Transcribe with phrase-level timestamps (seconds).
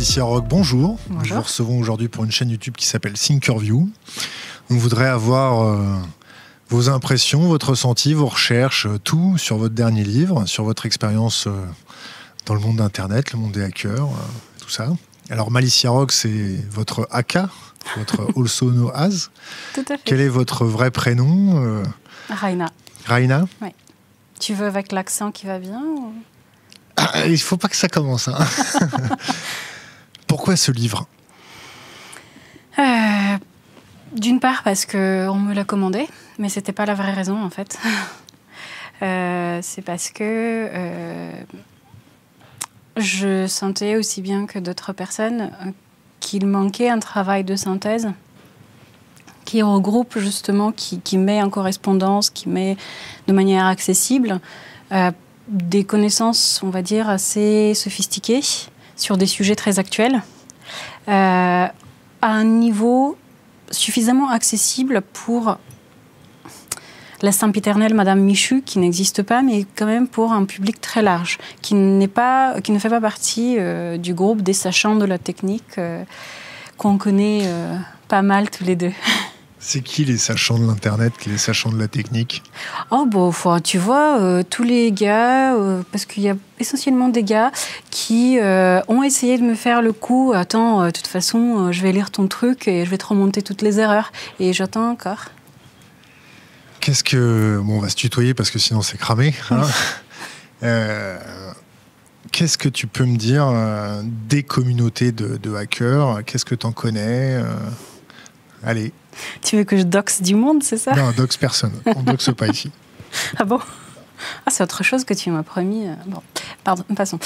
[0.00, 0.98] Malicia Rock, bonjour.
[1.10, 1.28] Bonjour.
[1.28, 3.86] Nous vous recevons aujourd'hui pour une chaîne YouTube qui s'appelle Thinkerview.
[4.70, 5.94] On voudrait avoir euh,
[6.70, 11.46] vos impressions, votre ressenti, vos recherches, euh, tout sur votre dernier livre, sur votre expérience
[11.48, 11.66] euh,
[12.46, 14.88] dans le monde d'Internet, le monde des hackers, euh, tout ça.
[15.28, 17.36] Alors Malicia Rock, c'est votre AK,
[17.98, 19.28] votre also know as.
[19.74, 20.02] Tout à fait.
[20.06, 21.82] Quel est votre vrai prénom
[22.30, 22.70] Raina,
[23.04, 23.44] Raina
[24.40, 26.14] tu veux avec l'accent qui va bien ou-
[26.96, 28.28] Ah, Il faut pas que ça commence.
[28.28, 28.38] hein.
[30.30, 31.08] Pourquoi ce livre
[32.78, 33.36] Euh,
[34.12, 36.06] D'une part parce que on me l'a commandé,
[36.38, 37.76] mais c'était pas la vraie raison en fait.
[39.02, 41.32] Euh, c'est parce que euh,
[42.98, 45.50] je sentais aussi bien que d'autres personnes
[46.20, 48.10] qu'il manquait un travail de synthèse
[49.46, 52.76] qui regroupe justement, qui, met en correspondance, qui met
[53.26, 54.38] de manière accessible
[55.48, 58.42] des connaissances, on va dire, assez sophistiquées
[59.00, 60.22] sur des sujets très actuels,
[61.08, 61.72] euh, à
[62.22, 63.16] un niveau
[63.70, 65.56] suffisamment accessible pour
[67.22, 71.38] la sempiternelle Madame Michu, qui n'existe pas, mais quand même pour un public très large,
[71.62, 71.74] qui,
[72.12, 76.02] pas, qui ne fait pas partie euh, du groupe des sachants de la technique euh,
[76.76, 77.46] qu'on connaît
[78.08, 78.92] pas mal tous les deux.
[79.62, 82.42] C'est qui les sachants de l'Internet, les sachants de la technique?
[82.90, 87.08] Oh bon, enfin, tu vois, euh, tous les gars, euh, parce qu'il y a essentiellement
[87.08, 87.52] des gars
[87.90, 90.32] qui euh, ont essayé de me faire le coup.
[90.34, 93.60] Attends, de toute façon, je vais lire ton truc et je vais te remonter toutes
[93.60, 94.12] les erreurs.
[94.40, 95.26] Et j'attends encore.
[96.80, 97.60] Qu'est-ce que.
[97.62, 99.34] Bon, on va se tutoyer parce que sinon c'est cramé.
[99.50, 99.60] hein.
[102.32, 103.52] Qu'est-ce que tu peux me dire
[104.28, 106.24] des communautés de, de hackers?
[106.24, 107.42] Qu'est-ce que tu en connais
[108.64, 108.92] Allez,
[109.42, 110.92] Tu veux que je doxe du monde, c'est ça?
[110.94, 111.72] Non, on doxe personne.
[111.96, 112.70] On doxe pas ici.
[113.38, 113.58] Ah bon?
[114.46, 115.88] Ah, c'est autre chose que tu m'as promis.
[115.88, 116.20] euh, Bon,
[116.62, 117.18] pardon, passons.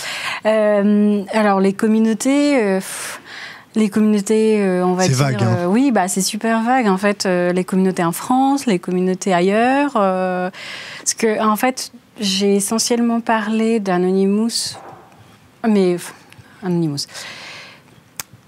[0.47, 3.21] Euh, alors, les communautés, euh, pff,
[3.75, 5.19] les communautés, euh, on va C'est dire.
[5.19, 5.67] vague, hein.
[5.69, 6.87] oui, bah, c'est super vague.
[6.89, 9.93] En fait, les communautés en France, les communautés ailleurs.
[9.93, 14.77] parce que, en fait, j'ai essentiellement parlé d'Anonymous.
[15.69, 15.97] Mais.
[16.63, 17.07] Anonymous.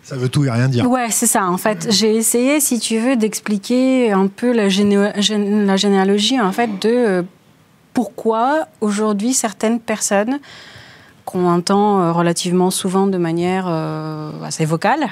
[0.09, 0.89] Ça veut tout et rien dire.
[0.89, 1.47] Ouais, c'est ça.
[1.49, 6.41] En fait, j'ai essayé, si tu veux, d'expliquer un peu la, géné- gén- la généalogie,
[6.41, 7.23] en fait, de euh,
[7.93, 10.39] pourquoi aujourd'hui certaines personnes
[11.25, 15.07] qu'on entend euh, relativement souvent de manière euh, assez vocale,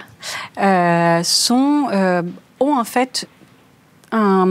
[1.25, 1.89] sont,
[2.61, 3.27] ont en fait
[4.13, 4.47] un-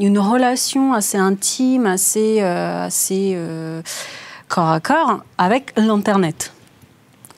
[0.00, 3.38] une relation assez intime, assez, assez
[4.48, 6.52] corps à corps avec l'Internet.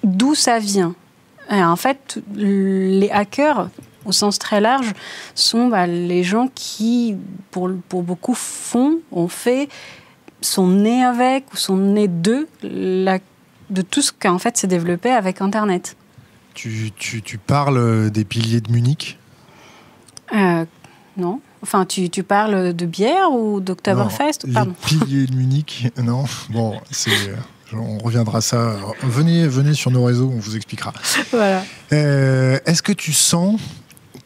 [0.03, 0.95] D'où ça vient?
[1.53, 3.69] Et en fait, les hackers,
[4.05, 4.93] au sens très large,
[5.35, 7.17] sont bah, les gens qui,
[7.51, 9.69] pour, pour beaucoup, font, ont fait,
[10.41, 13.19] sont nés avec ou sont nés de, la-
[13.71, 15.97] de tout ce qu'en fait s'est développé avec Internet.
[16.55, 19.19] Tu, tu- tu parles des piliers de Munich?
[20.35, 20.65] Euh,
[21.17, 23.61] non Enfin, tu, tu parles de bière ou
[24.53, 24.75] Pardon.
[24.91, 26.25] Les piliers de Munich Non.
[26.51, 27.11] Bon, c'est.
[27.75, 28.77] On reviendra à ça.
[29.03, 30.93] Venez, venez sur nos réseaux, on vous expliquera.
[31.31, 31.65] Voilà.
[31.93, 33.61] Euh, Est-ce que tu sens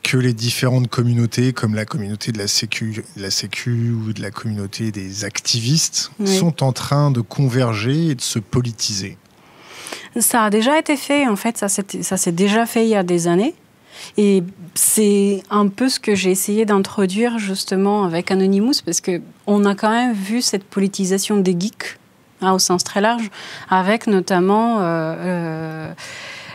[0.02, 4.22] que les différentes communautés, comme la communauté de la Sécu, de la sécu ou de
[4.22, 6.36] la communauté des activistes, Oui.
[6.38, 9.18] sont en train de converger et de se politiser?
[10.20, 11.68] Ça a déjà été fait, en fait, ça
[12.16, 13.54] s'est déjà fait il y a des années.
[14.16, 14.42] Et
[14.74, 19.90] c'est un peu ce que j'ai essayé d'introduire justement avec Anonymous, parce qu'on a quand
[19.90, 21.98] même vu cette politisation des geeks,
[22.40, 23.30] hein, au sens très large,
[23.68, 25.92] avec notamment euh, euh,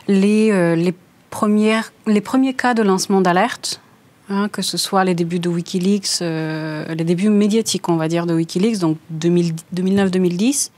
[0.08, 0.94] les, euh, les,
[1.30, 3.82] premiers cas de lancement d'alerte.
[4.30, 8.34] hein, que ce soit les débuts de Wikileaks, les débuts médiatiques, on va dire, de
[8.34, 10.72] Wikileaks, donc 2000 2009-2010,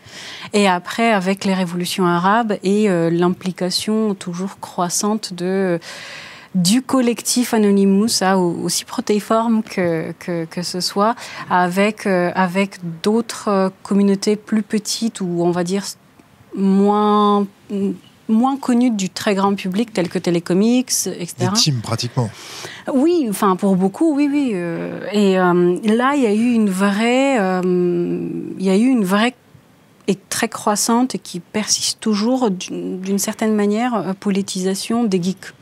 [0.54, 5.80] et après avec les révolutions arabes et l'implication toujours croissante de,
[6.56, 11.16] du collectif Anonymous, hein, au- aussi protéiforme que, que, que ce soit,
[11.50, 15.84] avec, euh, avec d'autres euh, communautés plus petites ou on va dire
[16.56, 17.48] moins,
[18.30, 21.34] moins connues du très grand public, telles que Télécomics, etc.
[21.40, 22.30] Des teams, pratiquement.
[22.94, 24.52] Oui, enfin pour beaucoup, oui, oui.
[24.54, 27.62] euh, et euh, là, il y a eu une vraie, euh,
[28.60, 29.34] il y a eu une vraie
[30.08, 35.54] et très croissante et qui persiste toujours d'une certaine manière politisation des geeks,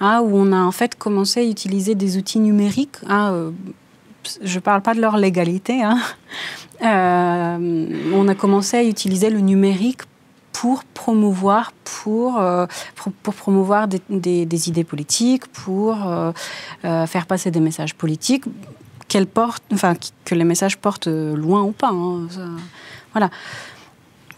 [0.00, 2.96] hein, où on a en fait commencé à utiliser des outils numériques.
[3.06, 3.50] hein, euh,
[4.42, 5.82] je ne parle pas de leur légalité.
[5.82, 5.98] hein.
[6.80, 10.02] Euh, on a commencé à utiliser le numérique
[10.52, 12.66] pour promouvoir, pour, euh,
[13.22, 15.96] promouvoir des, idées politiques, pour
[16.82, 18.44] faire passer des messages politiques,
[19.08, 19.94] qu'elles portent, enfin,
[20.24, 21.90] que les messages portent loin ou pas.
[21.90, 22.28] hein,
[23.12, 23.30] voilà.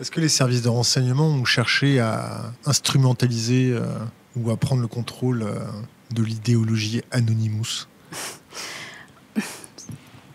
[0.01, 3.79] Est-ce que les services de renseignement ont cherché à instrumentaliser
[4.37, 5.47] ou à prendre le contrôle
[6.13, 7.87] de l'idéologie Anonymous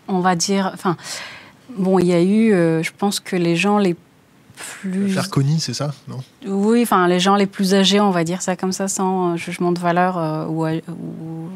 [0.08, 0.96] On va dire, enfin,
[1.76, 3.96] bon, il y a eu, je pense que les gens les
[4.54, 5.10] plus.
[5.10, 6.20] Faire connu, c'est ça, non?
[6.46, 9.72] Oui, enfin, les gens les plus âgés, on va dire ça comme ça, sans jugement
[9.72, 11.48] de valeur ou, ou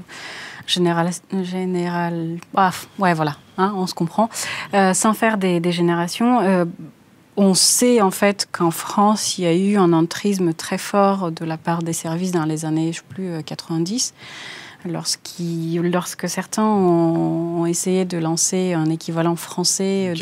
[0.70, 1.10] général,
[1.42, 4.31] général ah, ouais, voilà, hein, on se comprend,
[4.75, 6.40] euh, sans faire des, générations.
[7.40, 11.32] Euh, on sait en fait qu'en France, il y a eu un entrisme très fort
[11.32, 14.14] de la part des services dans les années, je sais plus, 90,
[14.87, 20.14] euh, lorsque certains ont, essayé de lancer un équivalent français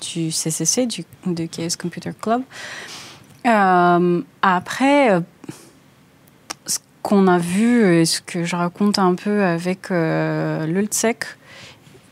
[0.00, 2.42] du CCC, du, de Chaos Computer Club.
[3.44, 5.22] après,
[7.06, 11.24] qu'on a vu, et ce que je raconte un peu avec euh, l'ULTSEC,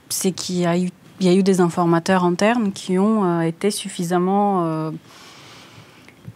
[0.08, 0.90] c'est qu'il y, a eu,
[1.24, 4.90] y a eu des informateurs internes qui ont euh, été suffisamment euh,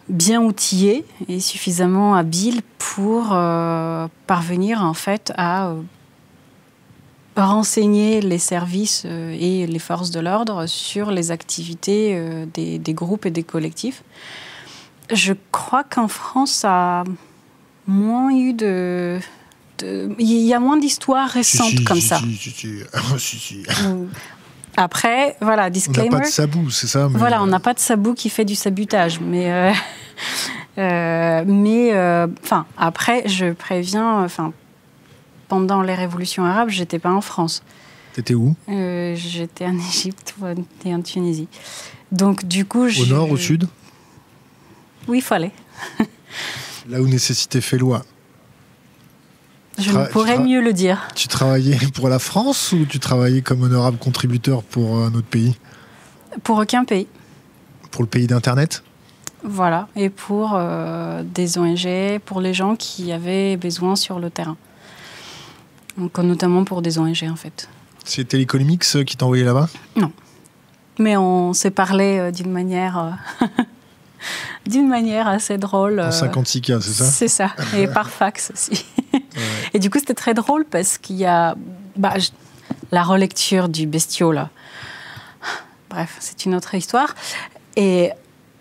[0.07, 3.29] bien outillés et suffisamment habiles pour
[4.25, 5.73] parvenir en fait à
[7.35, 12.19] renseigner les services et les forces de l'ordre sur les activités
[12.53, 14.03] des, des, groupes et des collectifs.
[15.11, 17.03] Je crois qu'en France, ça
[17.89, 19.19] moins eu de.
[19.81, 22.21] Il y a moins d'histoires récentes comme ça.
[24.77, 26.09] Après, voilà, disclaimer.
[26.09, 28.45] On n'a pas de sabou, c'est ça Voilà, on n'a pas de sabou qui fait
[28.45, 29.19] du sabotage.
[29.19, 29.71] Mais, euh,
[30.77, 34.53] euh, mais euh, enfin, après, je préviens, enfin,
[35.47, 37.63] pendant les révolutions arabes, j'étais pas en France.
[38.13, 38.55] T'étais où?
[38.67, 40.35] J'étais en Égypte
[40.85, 41.47] et en Tunisie.
[42.11, 43.67] Donc, du coup, au nord, au sud?
[45.07, 45.51] Oui, il fallait.
[46.89, 48.03] Là où nécessité fait loi.
[49.79, 51.07] Je ne pourrais mieux le dire.
[51.15, 55.55] Tu travaillais pour la France ou tu travaillais comme honorable contributeur pour un autre pays?
[56.43, 57.07] Pour aucun pays.
[57.91, 58.83] Pour le pays d'Internet?
[59.43, 64.57] Voilà, et pour euh, des ONG, pour les gens qui avaient besoin sur le terrain.
[65.97, 67.69] Donc, notamment pour des ONG en fait.
[68.03, 69.69] C'est Téléconomics euh, qui t'a envoyé là-bas?
[69.95, 70.11] Non.
[70.99, 73.17] Mais on s'est parlé euh, d'une manière
[74.65, 75.99] d'une manière assez drôle.
[75.99, 77.05] En 56K, euh, c'est ça?
[77.05, 78.85] C'est ça, et par fax aussi.
[79.73, 81.55] Et du coup, c'était très drôle parce qu'il y a
[81.95, 82.13] bah,
[82.91, 84.49] la relecture du bestiau, là.
[85.89, 87.15] Bref, c'est une autre histoire.
[87.75, 88.11] Et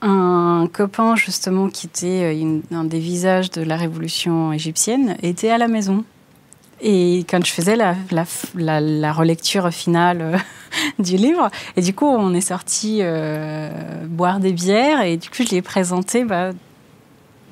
[0.01, 5.59] un copain, justement, qui était euh, un des visages de la révolution égyptienne, était à
[5.59, 6.05] la maison.
[6.81, 10.39] Et quand je faisais la, relecture finale euh,
[11.03, 13.71] du livre, et du coup, on est sorti euh,
[14.07, 16.53] boire des bières, et du coup, je lui ai présenté bah,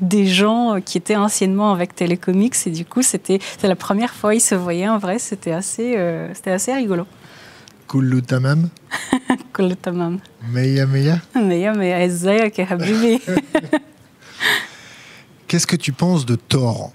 [0.00, 4.40] des gens qui étaient anciennement avec Télécomics, et du coup, c'était la première fois qu'ils
[4.43, 7.06] se voyaient en vrai, c'était assez, euh, c'était assez rigolo.
[11.40, 11.72] Meya,
[12.70, 13.20] habibi?
[15.46, 16.92] Qu'est-ce que tu penses de Thor?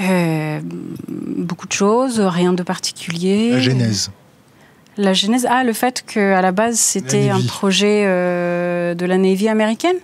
[0.00, 0.60] Euh,
[1.08, 3.50] beaucoup de choses, rien de particulier.
[3.50, 4.10] La genèse.
[4.96, 9.48] La genèse, ah, le fait qu'à la base, c'était un projet euh, de la Navy
[9.48, 9.96] américaine?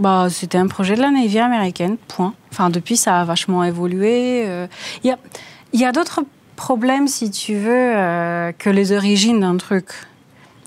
[0.00, 2.34] Bah, C'était un projet de la Navy américaine, point.
[2.50, 4.44] Enfin, depuis, ça a vachement évolué.
[4.46, 4.66] Euh.
[5.04, 5.18] Il y a,
[5.72, 6.22] y a d'autres
[6.56, 7.92] problèmes, si tu veux,
[8.58, 9.86] que les origines d'un truc.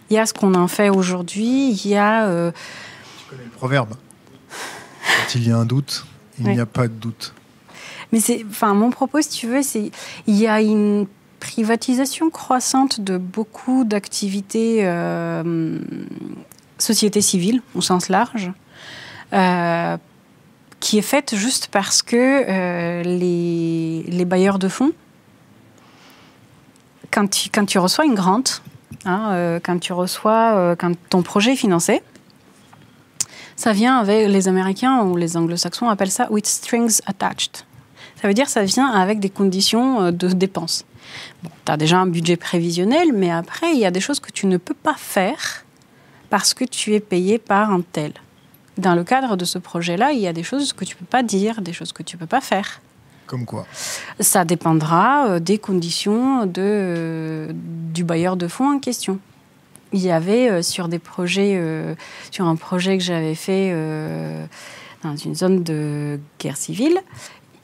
[0.09, 2.25] Il y a ce qu'on en fait aujourd'hui, il y a...
[2.25, 3.95] Tu connais le proverbe
[4.49, 6.05] Quand il y a un doute,
[6.39, 7.33] il n'y a pas de doute.
[8.11, 9.91] Mais c'est, enfin, mon propos, si tu veux, c'est
[10.27, 11.07] il y a une
[11.39, 15.79] privatisation croissante de beaucoup d'activités euh,
[16.77, 18.51] société civile au sens large,
[19.33, 19.97] euh,
[20.79, 24.91] qui est faite juste parce que euh, les, bailleurs de fonds,
[27.09, 28.61] quand tu, quand tu reçois une grante,
[29.05, 32.03] hein, euh, quand tu reçois, quand ton projet est financé,
[33.55, 37.63] ça vient avec les Américains ou les Anglo-Saxons appellent ça with strings attached.
[38.21, 40.85] Ça veut dire ça vient avec des conditions de dépenses.
[41.65, 44.47] tu as déjà un budget prévisionnel, mais après, il y a des choses que tu
[44.47, 45.65] ne peux pas faire
[46.29, 48.13] parce que tu es payé par un tel.
[48.77, 51.05] Dans le cadre de ce projet-là, il y a des choses que tu ne peux
[51.05, 52.81] pas dire, des choses que tu ne peux pas faire.
[53.27, 53.65] Comme quoi?
[54.19, 59.19] Ça dépendra euh, des conditions de, euh, du bailleur de fonds en question.
[59.93, 61.61] Il y avait sur des projets,
[62.31, 63.71] sur un projet que j'avais fait
[65.03, 66.99] dans une zone de guerre civile,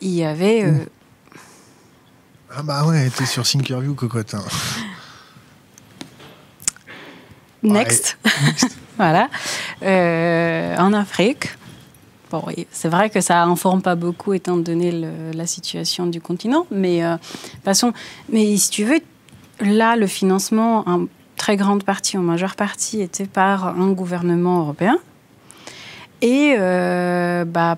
[0.02, 0.64] il y avait.
[0.64, 0.86] Euh,
[2.56, 4.34] ah bah ouais, t'es sur Thinkerview, cocotte.
[4.34, 4.44] Hein.
[7.64, 8.18] Next.
[8.98, 9.30] voilà.
[9.84, 11.50] Euh, en Afrique.
[12.32, 14.92] Bon, c'est vrai que ça informe pas beaucoup étant donné
[15.34, 17.18] la situation du continent, mais euh,
[17.64, 17.92] façon,
[18.32, 19.00] mais si tu veux,
[19.62, 21.06] là, le financement, en
[21.38, 25.00] très grande partie, en majeure partie, était par un gouvernement européen.
[26.22, 27.78] Et euh, bah,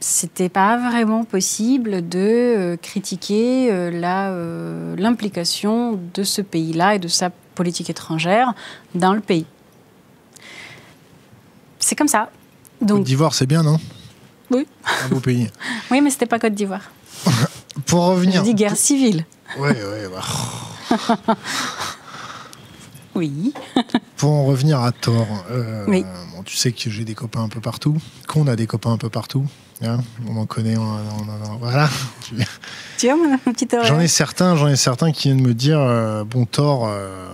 [0.00, 7.08] c'était pas vraiment possible de euh, critiquer euh, euh, l'implication de ce pays-là et de
[7.08, 8.54] sa politique étrangère
[8.94, 9.46] dans le pays.
[11.78, 12.30] C'est comme ça.
[12.80, 13.78] Côte Donc, d'Ivoire, c'est bien, non?
[14.50, 14.66] Oui.
[15.04, 15.48] Un beau pays.
[15.90, 16.82] oui, mais c'était pas Côte d'Ivoire.
[17.86, 18.42] Pour Je revenir.
[18.42, 19.24] dis guerre civile.
[19.58, 19.74] Ouais,
[20.12, 21.36] bah,
[23.14, 23.52] Oui.
[24.16, 26.04] Pour en revenir à Thor, euh, Oui.
[26.36, 27.96] bon, tu sais que j'ai des copains un peu partout,
[28.28, 29.44] qu'on a des copains un peu partout.
[29.82, 31.88] hein, on en connaît, on, on- on- voilà.
[32.96, 36.22] Tu vois, mon petit J'en ai certains, j'en ai certains qui viennent me dire, euh,
[36.24, 37.28] bon Thor, euh,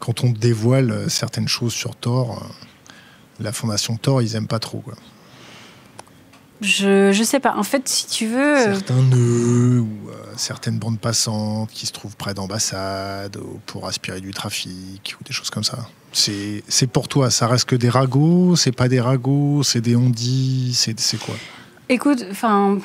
[0.00, 2.42] quand on dévoile certaines choses sur Thor,
[3.40, 4.78] la fondation Thor, ils aiment pas trop.
[4.78, 4.94] Quoi.
[6.60, 7.54] Je, je sais pas.
[7.56, 8.56] En fait, si tu veux.
[8.56, 13.86] euh, Certains nœuds ou euh, certaines bandes passantes qui se trouvent près d'ambassades ou pour
[13.86, 15.78] aspirer du trafic ou des choses comme ça.
[16.12, 20.72] C'est pour toi, ça reste que des ragots, c'est pas des ragots, c'est des ondits,
[20.74, 21.34] c'est c'est quoi?
[21.88, 22.78] Écoute, enfin,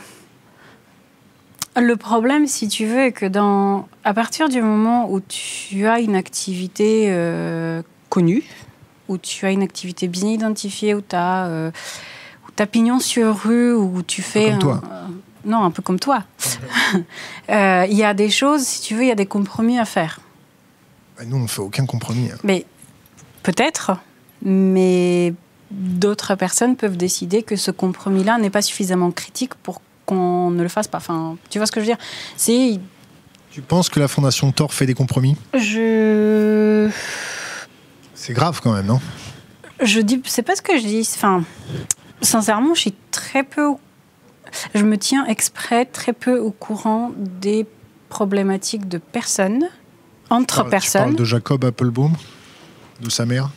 [1.76, 6.00] le problème, si tu veux, est que dans, à partir du moment où tu as
[6.00, 8.44] une activité euh, connue,
[9.10, 11.72] où tu as une activité bien identifiée, où tu as, euh,
[12.56, 14.52] t'as pignon sur rue, où tu fais...
[14.52, 14.82] comme toi.
[14.92, 15.06] euh,
[15.46, 16.24] non, un peu comme toi.
[17.50, 19.86] Euh, Il y a des choses, si tu veux, il y a des compromis à
[19.86, 20.20] faire.
[21.18, 22.30] Bah, Nous, on fait aucun compromis.
[22.32, 22.38] hein.
[22.44, 22.66] Mais
[23.44, 23.92] peut-être,
[24.42, 25.34] mais
[25.72, 30.70] d'autres personnes peuvent décider que ce compromis-là n'est pas suffisamment critique pour qu'on ne le
[30.70, 31.00] fasse pas.
[31.00, 31.98] Enfin, tu vois ce que je veux dire?
[32.38, 32.80] C'est,
[33.52, 35.36] Tu penses que la fondation Thor fait des compromis?
[35.54, 36.90] Je,
[38.26, 39.02] C'est grave quand même, non?
[39.82, 41.02] Je dis, c'est pas ce que je dis.
[41.16, 41.44] Enfin,
[42.22, 43.82] sincèrement, je suis très peu, au-
[44.74, 47.66] je me tiens exprès très peu au courant des
[48.08, 49.66] problématiques de personnes
[50.30, 51.02] entre parles- Tu personnes.
[51.04, 52.14] parles de Jacob Applebaum,
[53.02, 53.50] de sa mère?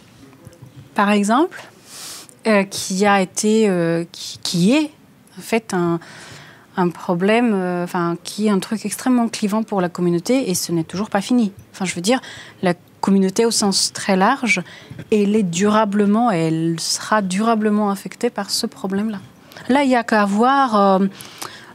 [0.96, 1.62] Par exemple,
[2.48, 4.90] euh, qui a été, euh, qui, qui est
[5.38, 6.00] en fait un,
[6.76, 10.72] un problème, euh, enfin qui est un truc extrêmement clivant pour la communauté et ce
[10.72, 11.52] n'est toujours pas fini.
[11.72, 12.20] Enfin, je veux dire,
[12.62, 12.74] la
[13.06, 14.62] communauté au sens très large,
[15.12, 19.20] elle est durablement, et elle sera durablement affectée par ce problème-là.
[19.68, 21.06] Là, il y a qu'à voir euh,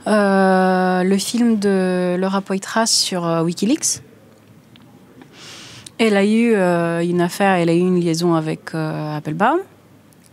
[0.07, 4.01] euh, le film de Laura Poitras sur euh, WikiLeaks.
[5.99, 6.53] Elle a eu
[7.05, 9.59] une affaire, elle a eu une liaison avec Applebaum,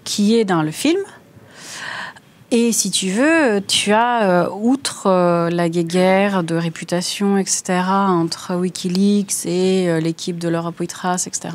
[0.02, 0.99] qui est dans le film.
[2.50, 7.62] Et si tu veux, tu as, euh, outre euh, la guerre de réputation, etc.,
[8.09, 11.55] entre Wikileaks et euh, l'équipe de Laura Poitras, etc.,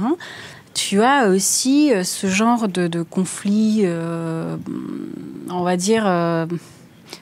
[0.76, 4.56] tu as aussi ce genre de, de conflit, euh,
[5.52, 6.04] on va dire,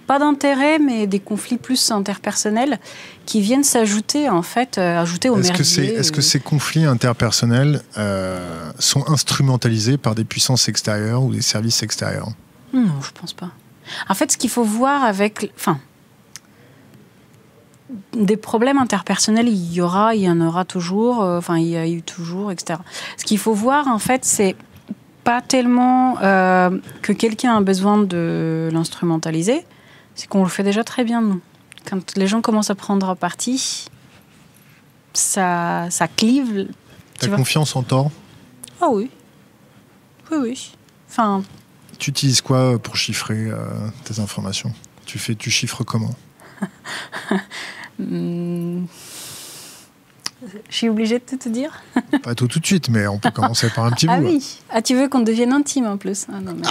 [0.08, 2.80] pas d'intérêt, mais des conflits plus interpersonnels
[3.26, 6.00] qui viennent s'ajouter, en fait, ajouter au Est-ce que, c'est- merdier.
[6.00, 7.82] est-ce que ces conflits interpersonnels
[8.80, 12.30] sont instrumentalisés par des puissances extérieures ou des services extérieurs?
[12.74, 13.50] Non, je pense pas.
[14.10, 15.52] En fait, ce qu'il faut voir avec.
[15.56, 15.80] Enfin.
[18.14, 21.76] Des problèmes interpersonnels, il y aura, il y en aura toujours, euh, enfin, il y
[21.76, 22.80] a eu toujours, etc.
[23.18, 24.56] Ce qu'il faut voir, en fait, c'est
[25.26, 29.66] pas tellement euh, que quelqu'un a besoin de l'instrumentaliser,
[30.16, 31.42] c'est qu'on le fait déjà très bien, nous.
[31.86, 33.88] Quand les gens commencent à prendre parti,
[35.14, 36.68] ça, ça clive.
[37.20, 38.12] T'as confiance en Thor
[38.80, 39.10] Ah oui.
[40.32, 40.72] Oui, oui.
[41.10, 41.44] Enfin,
[42.02, 43.58] Tu utilises quoi pour chiffrer euh,
[44.06, 44.74] tes informations?
[45.06, 46.10] Tu, fais, tu chiffres comment?
[48.00, 48.86] Hmm.
[50.68, 51.84] Je suis obligée de te dire?
[52.24, 54.26] Pas tout tout de suite, mais on peut commencer par un petit Ah bout.
[54.30, 56.68] oui Ah, tu veux qu'on devienne intime en plus Ah non, mais...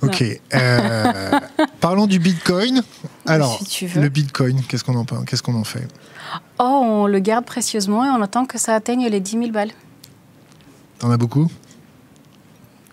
[0.02, 0.24] Ok.
[0.54, 1.40] euh,
[1.80, 2.84] parlons du Bitcoin.
[3.26, 5.88] Alors, Si le Bitcoin, qu'est-ce qu'on en, qu'est-ce qu'on en fait?
[6.60, 9.72] Oh, on le garde précieusement et on attend que ça atteigne les 10 000 balles.
[11.00, 11.50] T'en as beaucoup?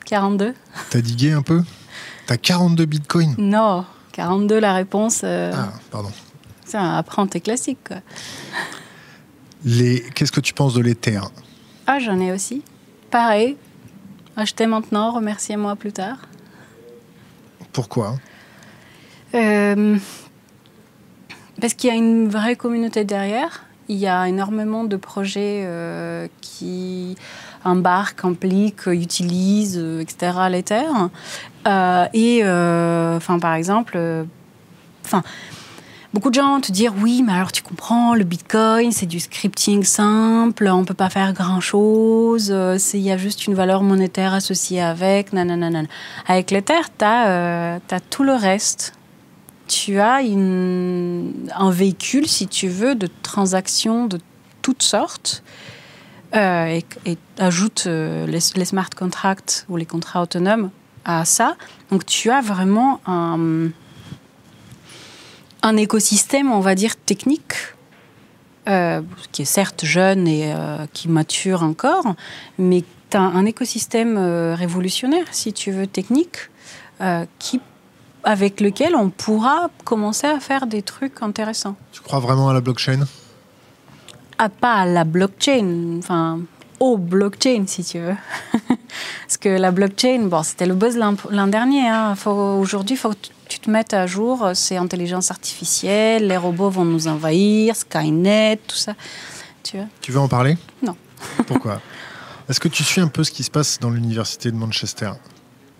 [0.05, 0.53] 42
[0.89, 1.63] T'as digué un peu?
[2.27, 3.35] T'as 42 Bitcoins?
[3.37, 5.21] Non, 42 la réponse.
[5.23, 6.11] euh, Ah, pardon.
[6.65, 7.03] c'est un
[7.87, 7.97] quoi.
[9.63, 10.01] Les...
[10.13, 11.19] Qu'est-ce que tu penses de l'Ether?
[11.87, 12.63] Ah, j'en ai aussi.
[13.11, 13.57] Pareil.
[14.37, 16.17] Achetez maintenant, remerciez-moi plus tard.
[17.73, 18.15] Pourquoi?
[19.33, 19.97] Euh,
[21.59, 23.63] parce qu'il y a une vraie communauté derrière.
[23.87, 27.15] Il y a énormément de projets euh, qui
[27.65, 30.37] embarquent, impliquent, utilisent, euh, etc.
[30.49, 30.83] l'Ether.
[31.67, 34.23] Euh, et, euh, enfin, par exemple, euh,
[35.03, 35.23] enfin,
[36.13, 39.83] beaucoup de gens te dire oui, mais alors tu comprends, le Bitcoin, c'est du scripting
[39.83, 44.33] simple, on peut pas faire grand-chose, euh, c'est- il y a juste une valeur monétaire
[44.33, 45.81] associée avec, nanana.
[46.27, 47.79] Avec l'Ether, tu as,
[48.09, 48.93] tout le reste.
[49.67, 54.19] Tu as un véhicule, si tu veux, de transactions de
[54.61, 55.43] toutes sortes
[56.35, 56.85] et,
[57.37, 60.69] ajoute les, smart contracts ou les contrats autonomes
[61.05, 61.55] à ça.
[61.91, 63.69] Donc tu as vraiment un,
[65.61, 67.53] un écosystème, on va dire, technique,
[69.31, 70.53] qui est certes jeune et
[70.91, 72.15] qui mature encore,
[72.57, 74.17] mais tu as un écosystème
[74.55, 76.49] révolutionnaire, si tu veux, technique,
[77.37, 77.61] qui
[78.25, 81.75] avec lequel on pourra commencer à faire des trucs intéressants.
[81.91, 83.05] Tu crois vraiment à la blockchain?
[84.37, 86.39] Ah, Pas à la blockchain, enfin
[86.79, 88.15] au blockchain si tu veux.
[89.23, 91.87] Parce que la blockchain, bon, c'était le buzz l'an dernier.
[91.87, 92.15] Hein.
[92.25, 94.51] Aujourd'hui, il faut que tu te mettes à jour.
[94.53, 98.93] C'est intelligence artificielle, les robots vont nous envahir, Skynet, tout ça.
[99.63, 100.57] Tu veux, tu veux en parler?
[100.83, 100.95] Non.
[101.47, 101.81] Pourquoi?
[102.47, 105.11] Est-ce que tu suis un peu ce qui se passe dans l'université de Manchester?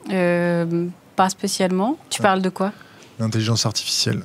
[0.09, 1.97] Euh, pas spécialement.
[2.09, 2.71] Tu parles de quoi?
[3.19, 4.23] L'intelligence artificielle.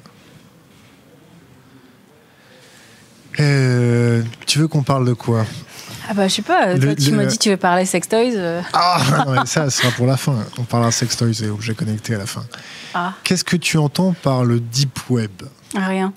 [3.39, 5.45] Euh, tu veux qu'on parle de quoi?
[6.09, 8.35] Ah bah je sais pas, tu m'as dit tu veux parler sextoys.
[8.35, 8.61] Euh.
[8.73, 10.35] Ah non, ça sera pour la fin.
[10.59, 12.45] On parlera sextoys et objets connectés à la fin.
[12.95, 13.13] Ah.
[13.23, 15.31] Qu'est-ce que tu entends par le deep web?
[15.77, 16.13] Rien.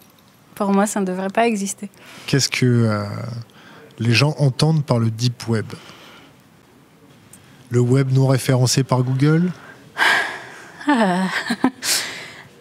[0.56, 1.90] Pour moi, ça ne devrait pas exister.
[2.26, 3.04] Qu'est-ce que euh,
[4.00, 5.66] les gens entendent par le deep web?
[7.70, 9.52] Le web non référencé par Google?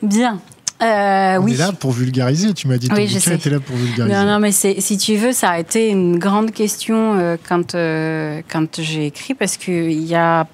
[0.02, 0.40] Bien.
[0.83, 1.55] Euh, On oui.
[1.55, 2.89] est là pour vulgariser, tu m'as dit.
[2.93, 3.39] Oui, je sais.
[3.49, 4.15] là pour vulgariser.
[4.17, 8.43] Non, non, mais si tu veux, ça a été une grande question euh, quand, euh,
[8.51, 10.47] quand j'ai écrit, parce qu'il y a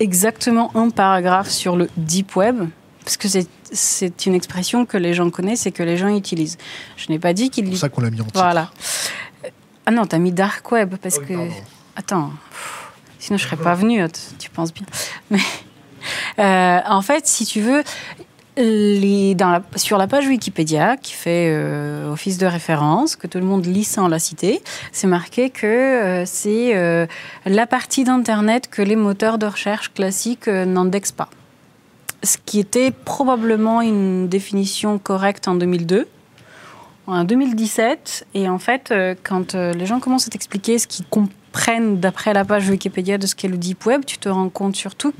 [0.00, 2.64] exactement un paragraphe sur le deep web,
[3.04, 3.28] parce que
[3.70, 6.58] c'est une expression que les gens connaissent et que les gens utilisent.
[6.96, 7.64] Je n'ai pas dit qu'il...
[7.66, 8.40] C'est pour ça qu'on l'a mis en titre.
[8.40, 8.70] Voilà.
[9.84, 11.34] Ah non, t'as mis dark web, parce que...
[11.96, 12.30] Attends,
[13.18, 14.02] sinon je serais pas venue,
[14.38, 14.86] tu penses bien.
[15.30, 15.40] Mais...
[16.38, 17.82] Euh, en fait, si tu veux,
[18.56, 23.84] sur la page Wikipédia, qui fait euh, office de référence, que tout le monde lit
[23.84, 27.06] sans la citer, c'est marqué que euh, c'est
[27.44, 31.28] la partie d'Internet que les moteurs de recherche classiques n'indexent pas.
[32.22, 36.08] Ce qui était probablement une définition correcte en 2002.
[37.06, 42.32] En 2017, et en fait, quand les gens commencent à t'expliquer ce qu'ils comprennent d'après
[42.32, 45.12] la page Wikipédia de ce qu'est le Deep Web, tu te rends compte surtout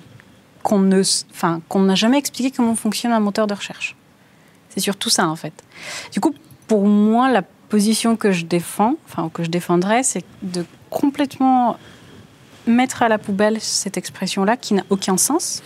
[0.66, 1.00] qu'on ne,
[1.30, 3.94] enfin, qu'on n'a jamais expliqué comment fonctionne un moteur de recherche.
[4.68, 5.52] C'est surtout ça en fait.
[6.10, 6.34] Du coup,
[6.66, 11.78] pour moi, la position que je défends, enfin que je défendrais, c'est de complètement
[12.66, 15.62] mettre à la poubelle cette expression-là qui n'a aucun sens.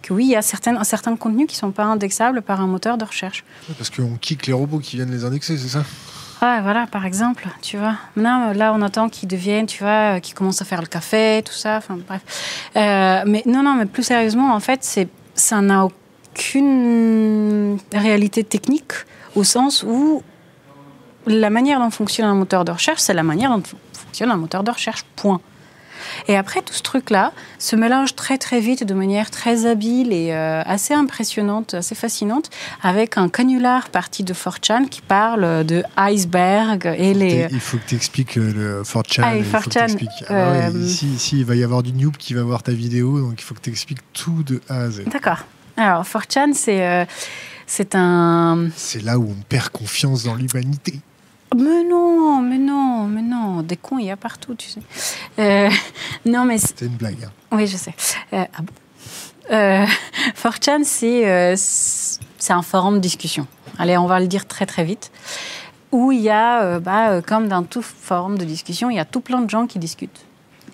[0.00, 2.96] Que oui, il y a certains, contenus qui ne sont pas indexables par un moteur
[2.96, 3.42] de recherche.
[3.76, 5.84] Parce qu'on kick les robots qui viennent les indexer, c'est ça?
[6.62, 7.94] Voilà, par exemple, tu vois.
[8.16, 11.52] Maintenant, là, on attend qu'ils deviennent, tu vois, qu'ils commencent à faire le café, tout
[11.52, 12.22] ça, enfin, bref.
[12.76, 18.92] Euh, mais non, non, mais plus sérieusement, en fait, c'est, ça n'a aucune réalité technique
[19.34, 20.22] au sens où
[21.26, 24.62] la manière dont fonctionne un moteur de recherche, c'est la manière dont fonctionne un moteur
[24.62, 25.40] de recherche, point.
[26.28, 30.32] Et après, tout ce truc-là se mélange très très vite de manière très habile et
[30.32, 32.50] euh, assez impressionnante, assez fascinante,
[32.82, 37.48] avec un canular parti de 4chan qui parle de iceberg et les...
[37.50, 39.22] Il faut que tu expliques euh, le 4chan.
[39.24, 40.08] Ah, 4chan.
[40.28, 43.44] Ah ici, il va y avoir du noob qui va voir ta vidéo, donc il
[43.44, 45.04] faut que tu expliques tout de A à Z.
[45.10, 45.44] D'accord.
[45.76, 46.86] Alors, 4chan, c'est...
[46.86, 47.04] Euh,
[47.66, 48.68] c'est un...
[48.76, 51.00] C'est là où on perd confiance dans l'humanité.
[51.54, 53.62] Mais non, mais non, mais non.
[53.62, 54.80] Des cons, il y a partout, tu sais.
[55.38, 55.70] Euh,
[56.26, 56.58] non, mais.
[56.58, 57.24] C'était une blague.
[57.24, 57.30] Hein.
[57.52, 57.94] Oui, je sais.
[58.32, 58.72] Euh, ah bon
[59.52, 59.86] euh,
[60.42, 63.46] 4chan, c'est, c'est un forum de discussion.
[63.78, 65.12] Allez, on va le dire très très vite.
[65.92, 69.20] Où il y a, bah, comme dans tout forum de discussion, il y a tout
[69.20, 70.24] plein de gens qui discutent.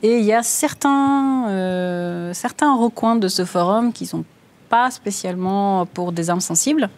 [0.03, 4.25] Et il y a certains, certains recoins de ce forum qui sont
[4.71, 6.89] pas spécialement pour des âmes sensibles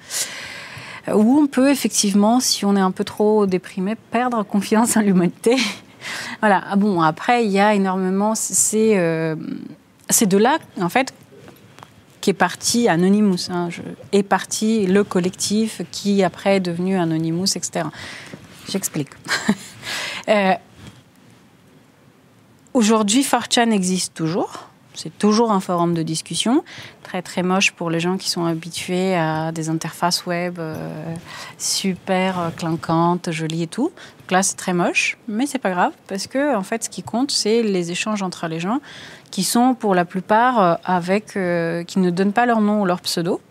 [1.08, 5.56] où on peut effectivement, si on est un peu trop déprimé, perdre confiance en l'humanité.
[6.40, 6.62] voilà.
[6.70, 8.34] Ah bon, après, il y a énormément.
[8.34, 11.12] C'est euh, de là, en fait,
[12.20, 13.50] qu'est parti Anonymous.
[13.50, 13.68] Hein,
[14.12, 17.86] est parti le collectif qui, après, est devenu Anonymous, etc.
[18.68, 19.10] J'explique.
[20.28, 20.54] euh,
[22.74, 24.68] Aujourd'hui, 4chan existe toujours.
[24.94, 26.64] C'est toujours un forum de discussion,
[27.12, 31.14] très très moche pour les gens qui sont habitués à des interfaces web euh,
[31.58, 33.92] super euh, clinquantes, jolies et tout.
[34.20, 37.02] Donc là, c'est très moche, mais c'est pas grave parce que en fait, ce qui
[37.02, 38.80] compte, c'est les échanges entre les gens
[39.30, 41.32] qui sont pour la plupart euh, avec,
[41.86, 43.42] qui ne donnent pas leur nom ou leur pseudo.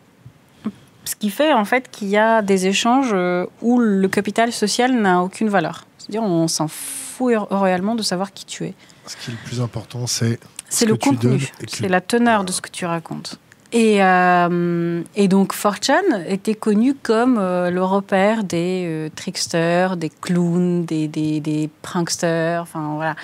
[1.06, 3.15] Ce qui fait en fait qu'il y a des échanges
[3.62, 5.86] où le capital social n'a aucune valeur.
[6.00, 8.74] C'est-à-dire, on s'en fout royalement de savoir qui tu es.
[9.06, 10.39] Ce qui est le plus important, c'est
[10.71, 13.38] c'est le contenu, c'est la teneur de ce que tu racontes.
[13.73, 21.07] Et, euh, et, donc, Fortune était connu comme le repère des tricksters, des clowns, des,
[21.07, 23.15] des, des pranksters, enfin voilà.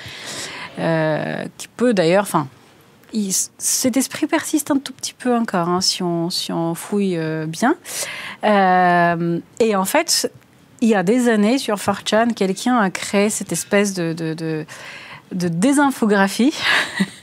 [1.57, 2.47] qui peut d'ailleurs, enfin,
[3.57, 7.75] cet esprit persiste un tout petit peu encore, hein, si, on, si on fouille bien.
[8.43, 10.31] et en fait,
[10.81, 14.65] il y a des années, sur 4chan, quelqu'un a créé cette espèce de, de, de,
[15.31, 16.53] de désinfographie.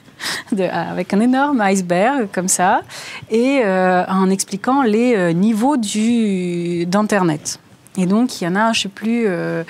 [0.59, 2.83] avec un énorme iceberg comme ça,
[3.31, 7.59] et euh, en expliquant les euh, niveaux d'Internet.
[7.97, 9.63] Et donc, il y en a, je ne sais plus, euh,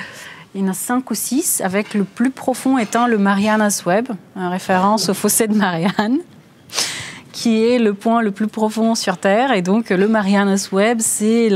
[0.55, 4.09] il y en a cinq ou six, avec le plus profond étant le Marianas Web,
[4.37, 6.19] en référence au fossé de Marianne
[7.33, 9.53] qui est le point le plus profond sur Terre.
[9.53, 11.51] Et donc, le Marianas Web, c'est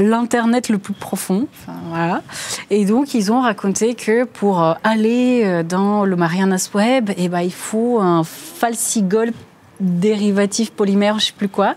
[0.00, 1.46] l'Internet le plus profond.
[1.88, 2.22] voilà.
[2.70, 7.28] Et donc, ils ont raconté que pour euh, aller euh, dans le Marianas Web, eh
[7.28, 9.32] ben, il faut un falsigol
[9.80, 11.76] dérivatif polymère, je sais plus quoi.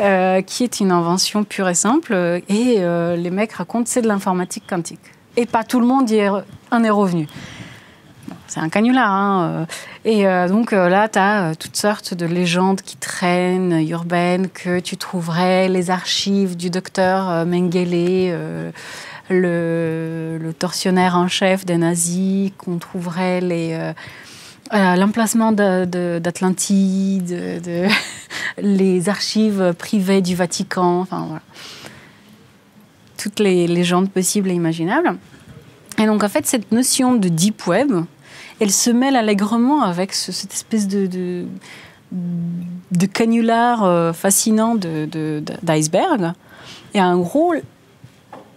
[0.00, 2.14] Euh, qui est une invention pure et simple.
[2.48, 5.00] Et les mecs racontent c'est de l'informatique quantique.
[5.36, 6.26] Et pas tout le monde y
[6.70, 7.28] en est revenu.
[8.50, 9.10] C'est un canular.
[9.10, 9.66] Hein.
[10.04, 15.68] Et donc là, tu as toutes sortes de légendes qui traînent, urbaines, que tu trouverais
[15.68, 18.72] les archives du docteur Mengele
[19.30, 23.92] le, tortionnaire en chef des nazis, qu'on trouverait euh,
[24.72, 27.28] euh, l'emplacement d'Atlantide,
[27.62, 27.86] de,
[28.58, 31.42] les archives privées du Vatican, enfin voilà.
[33.16, 35.16] Toutes les légendes possibles et imaginables.
[35.98, 37.92] Et donc en fait, cette notion de deep web,
[38.60, 41.46] elle se mêle allègrement avec cette espèce de,
[42.12, 46.32] de, canular euh, fascinant d'iceberg.
[46.92, 47.54] Et en gros,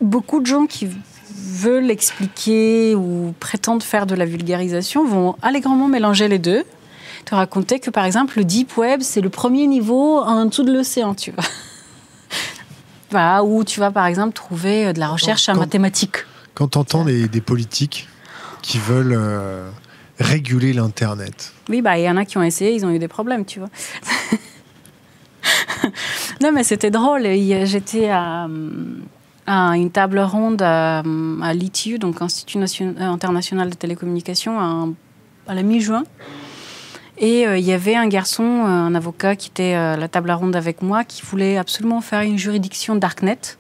[0.01, 0.89] beaucoup de gens qui
[1.35, 6.63] veulent expliquer ou prétendent faire de la vulgarisation vont allègrement mélanger les deux.
[7.25, 10.73] Te raconter que par exemple le deep web c'est le premier niveau en dessous de
[10.73, 11.45] l'océan, tu vois.
[13.11, 16.25] voilà, où tu vas par exemple trouver euh, de la recherche en mathématiques.
[16.53, 18.07] Quand tu entends des, politiques
[18.61, 19.69] qui veulent euh,
[20.19, 21.53] réguler l'Internet.
[21.69, 23.59] Oui, bah il y en a qui ont essayé, ils ont eu des problèmes, tu
[23.59, 23.69] vois.
[26.41, 27.23] non, mais c'était drôle.
[27.23, 28.47] J'étais à,
[29.47, 30.99] une table ronde à,
[31.41, 32.59] à l'ITU, donc Institut
[32.99, 34.59] international de télécommunications,
[35.47, 36.03] à, la mi-juin.
[37.17, 40.31] Et euh, il y avait un garçon, euh, un avocat qui était à la table
[40.31, 43.57] ronde avec moi, qui voulait absolument faire une juridiction Darknet.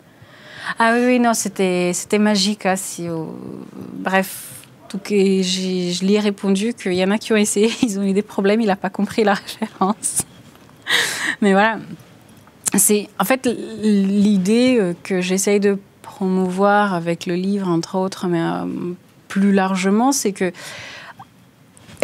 [0.79, 2.65] Ah oui, oui non, c'était, magique.
[2.65, 3.07] Hein, si,
[3.93, 4.62] bref,
[4.93, 8.13] donc, je lui ai répondu qu'il y en a qui ont essayé, ils ont eu
[8.13, 10.21] des problèmes, il n'a pas compris la référence.
[11.41, 11.79] Mais voilà,
[12.77, 13.49] c'est en fait
[13.81, 18.65] l'idée euh, que j'essaye de promouvoir avec le livre, entre autres, mais euh,
[19.27, 20.51] plus largement, c'est que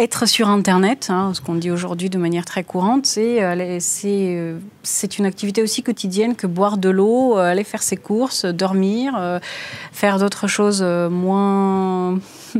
[0.00, 5.18] être sur Internet, hein, ce qu'on dit aujourd'hui de manière très courante, c'est euh, c'est
[5.18, 9.40] une activité aussi quotidienne que boire de l'eau, aller faire ses courses, dormir,
[9.92, 12.18] faire d'autres choses moins...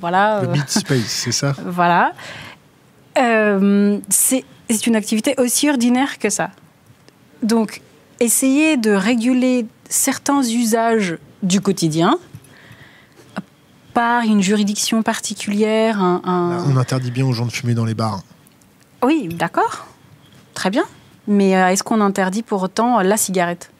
[0.00, 0.42] voilà.
[0.42, 1.54] Le mid space, c'est ça?
[1.64, 2.12] Voilà.
[3.16, 6.50] c'est une activité aussi ordinaire que ça.
[7.42, 7.80] Donc,
[8.20, 12.18] essayer de réguler certains usages du quotidien
[13.94, 15.98] par une juridiction particulière.
[16.00, 18.22] On interdit bien aux gens de fumer dans les bars.
[19.02, 19.86] Oui, d'accord.
[20.54, 20.84] Très bien.
[21.26, 23.70] Mais euh, est-ce qu'on interdit pour autant la cigarette?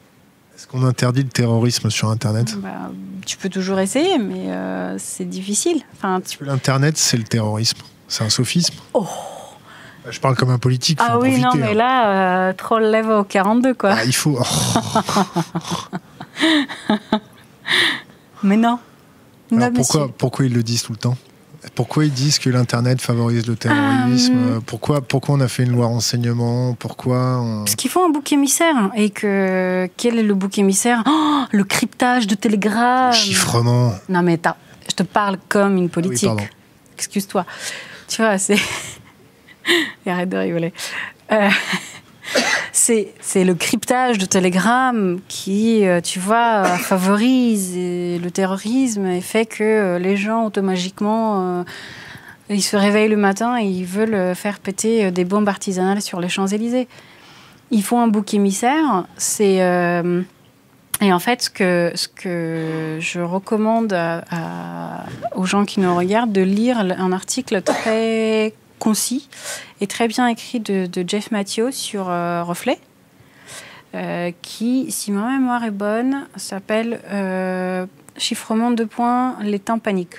[0.55, 2.57] Est-ce qu'on interdit le terrorisme sur Internet?
[2.59, 2.91] Bah,
[3.25, 5.81] Tu peux toujours essayer, mais euh, c'est difficile.
[5.93, 7.79] Enfin, L'Internet, c'est le terrorisme?
[8.07, 8.75] C'est un sophisme?
[8.93, 9.07] Oh
[10.09, 10.99] je parle comme un politique.
[11.01, 11.73] Ah oui, non, mais hein.
[11.73, 13.91] là, euh, troll level 42, quoi.
[13.93, 14.37] Ah, il faut.
[18.43, 18.79] mais non.
[19.49, 21.17] Pourquoi, pourquoi ils le disent tout le temps?
[21.75, 25.71] Pourquoi ils disent que l'Internet favorise le terrorisme euh, pourquoi, pourquoi on a fait une
[25.71, 26.73] loi renseignement?
[26.73, 28.91] Pourquoi Parce qu'il faut un bouc émissaire.
[28.95, 31.03] Et que quel est le bouc émissaire?
[31.07, 33.13] Oh, Le cryptage de télégrammes.
[33.13, 33.93] chiffrement.
[34.09, 34.39] Non mais
[34.89, 36.29] je te parle comme une politique.
[36.97, 37.45] Excuse-toi.
[38.07, 38.59] Tu vois, c'est...
[40.05, 40.73] Arrête de rigoler.
[41.31, 41.49] Euh,
[42.71, 49.63] c'est le cryptage de Telegram qui, euh, tu vois, favorise le terrorisme et fait que
[49.63, 51.63] euh, les gens automatiquement,
[52.49, 56.29] ils se réveillent le matin et ils veulent faire péter des bombes artisanales sur les
[56.29, 56.87] Champs-Élysées.
[57.71, 59.05] Il faut un bouc émissaire.
[59.17, 59.61] C'est
[61.01, 63.97] et en fait, ce que, ce que je recommande
[65.35, 69.29] aux gens qui nous regardent, de lire un article très concis
[69.79, 72.77] et très bien écrit de, Jeff Matthews sur euh, Reflet,
[73.95, 77.85] euh, qui, si ma mémoire est bonne, s'appelle euh,
[78.17, 80.17] Chiffrement de points, les temps paniques,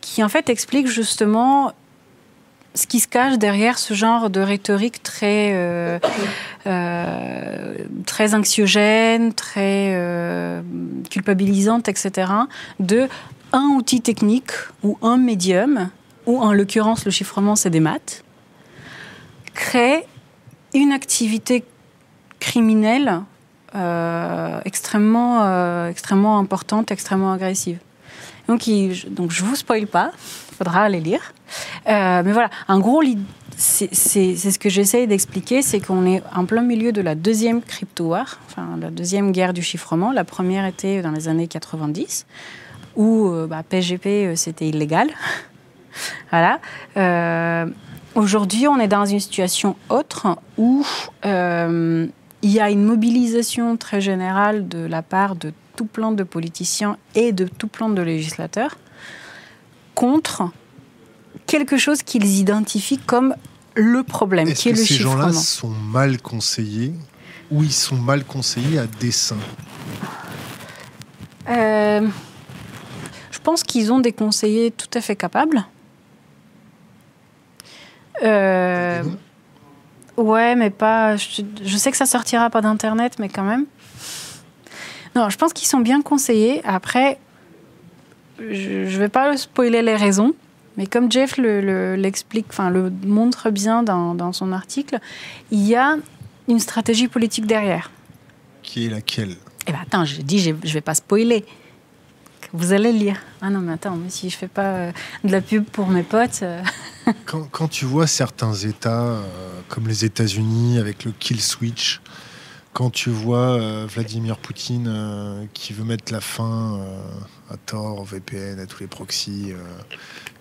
[0.00, 1.72] qui en fait explique justement
[2.74, 6.00] ce qui se cache derrière ce genre de rhétorique très,
[8.06, 10.62] très anxiogène, très
[11.08, 12.32] culpabilisante, etc.,
[12.80, 13.08] de
[13.52, 15.90] un outil technique ou un médium,
[16.26, 18.24] ou en l'occurrence le chiffrement c'est des maths,
[19.54, 20.04] crée
[20.74, 21.64] une activité
[22.40, 23.22] criminelle
[24.64, 27.78] extrêmement, extrêmement importante, extrêmement agressive.
[28.48, 28.68] Donc,
[29.08, 30.12] donc je vous spoil pas,
[30.52, 31.32] il faudra aller lire.
[31.88, 33.02] Euh, mais voilà, en gros,
[33.56, 38.38] c'est ce que j'essaye d'expliquer, c'est qu'on est en plein milieu de la deuxième crypto-war,
[38.46, 40.12] enfin la deuxième guerre du chiffrement.
[40.12, 42.26] La première était dans les années 90,
[42.96, 45.08] où euh, bah, PGP euh, c'était illégal.
[46.30, 46.58] Voilà.
[48.14, 50.84] Aujourd'hui, on est dans une situation autre où
[51.24, 56.98] il y a une mobilisation très générale de la part de tout plein de politiciens
[57.14, 58.76] et de tout plein de législateurs
[59.94, 60.50] contre
[61.46, 63.34] quelque chose qu'ils identifient comme
[63.74, 66.92] le problème, qui est que le ces gens-là sont mal conseillés
[67.50, 69.36] ou ils sont mal conseillés à dessein
[71.48, 72.06] euh,
[73.30, 75.64] Je pense qu'ils ont des conseillers tout à fait capables.
[78.22, 79.02] Euh,
[80.16, 81.16] ouais, mais pas.
[81.16, 83.66] Je, je, sais que ça sortira pas d'internet, mais quand même.
[85.16, 86.60] Non, je pense qu'ils sont bien conseillés.
[86.64, 87.18] Après,
[88.38, 90.34] je vais pas spoiler les raisons,
[90.76, 94.98] mais comme Jeff l'explique, le, enfin le montre bien dans, dans, son article,
[95.50, 95.96] il y a
[96.48, 97.90] une stratégie politique derrière.
[98.62, 99.36] Qui est laquelle?
[99.66, 101.44] Eh bien, attends, je dis, je ne vais pas spoiler.
[102.54, 103.18] Vous allez lire.
[103.42, 104.92] Ah non, mais attends, mais si je fais pas euh,
[105.24, 106.40] de la pub pour mes potes.
[106.42, 106.62] Euh.
[107.26, 109.22] quand, quand, tu vois certains États, euh,
[109.68, 112.00] comme les États-Unis, avec le kill switch,
[112.74, 118.00] quand tu vois euh, Vladimir Poutine euh, qui veut mettre la fin euh, à Tor,
[118.00, 119.54] au VPN, à tous les proxys,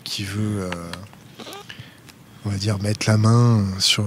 [0.03, 0.69] qui veut,
[2.45, 4.05] on va dire, mettre la main sur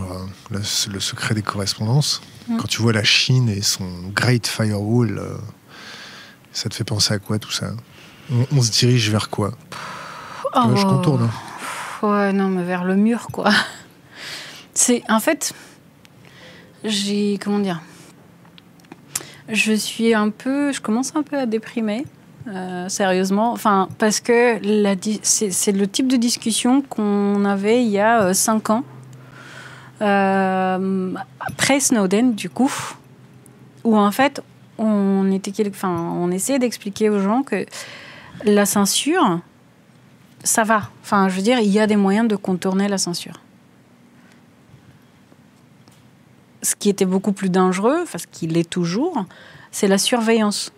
[0.51, 0.63] le,
[1.01, 2.57] secret des correspondances, mm.
[2.57, 5.23] quand tu vois la Chine et son Great Firewall,
[6.53, 7.75] ça te fait penser à quoi tout ça?
[8.53, 9.53] On, se dirige vers quoi?
[10.55, 11.29] Oh, Je contourne.
[11.31, 12.07] Hein.
[12.07, 13.51] Ouais, non, mais vers le mur, quoi.
[14.75, 15.55] C'est en fait,
[16.85, 17.81] j'ai comment dire?
[19.49, 22.05] Je suis un peu, je commence un peu à déprimer.
[22.49, 24.61] Euh, sérieusement, enfin parce que
[25.23, 28.85] c'est le type de discussion qu'on avait il y a euh, cinq ans
[30.01, 32.73] euh, après Snowden du coup,
[33.83, 34.41] où en fait
[34.79, 37.67] on était, enfin on essayait d'expliquer aux gens que
[38.45, 39.41] la censure,
[40.45, 40.91] ça va.
[41.03, 43.41] Enfin, je veux dire, il y a des moyens de contourner la censure.
[46.67, 49.25] ce qui était beaucoup plus dangereux, enfin ce qui l'est toujours,
[49.71, 50.73] c'est la surveillance.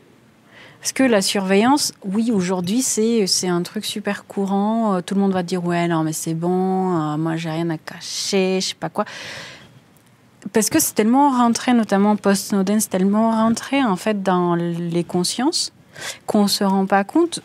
[0.80, 4.94] Parce que la surveillance, oui, aujourd'hui, c'est, c'est un truc super courant.
[4.94, 7.68] Euh, tout le monde va dire, ouais, non, mais c'est bon, euh, moi, j'ai rien
[7.70, 9.04] à cacher, je sais pas quoi.
[10.52, 15.72] Parce que c'est tellement rentré, notamment post-Snowden, c'est tellement rentré, en fait, dans les consciences
[16.26, 17.40] qu'on ne se rend pas compte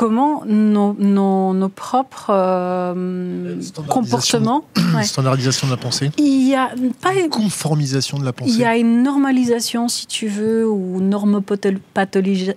[0.00, 4.64] comment nos, nos, propres euh, comportements.
[5.02, 6.10] Standardisation de la pensée.
[6.16, 6.70] Il y a
[7.02, 8.50] pas une conformisation de la pensée.
[8.52, 12.52] Il y a une normalisation, si tu veux, ou normopathologie.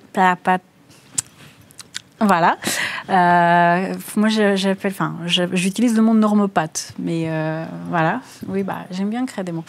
[2.26, 2.58] Voilà.
[3.10, 8.22] Euh, moi, j'appelle, enfin, j'utilise le mot normopathe, mais euh, voilà.
[8.48, 9.66] Oui, bah, j'aime bien créer des mots.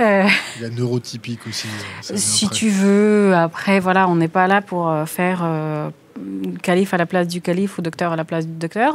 [0.00, 1.68] Euh, Il y a neurotypique aussi.
[2.02, 3.34] Si tu veux.
[3.34, 5.44] Après, voilà, on n'est pas là pour faire
[6.62, 8.94] calife à la place du calife ou docteur à la place du docteur.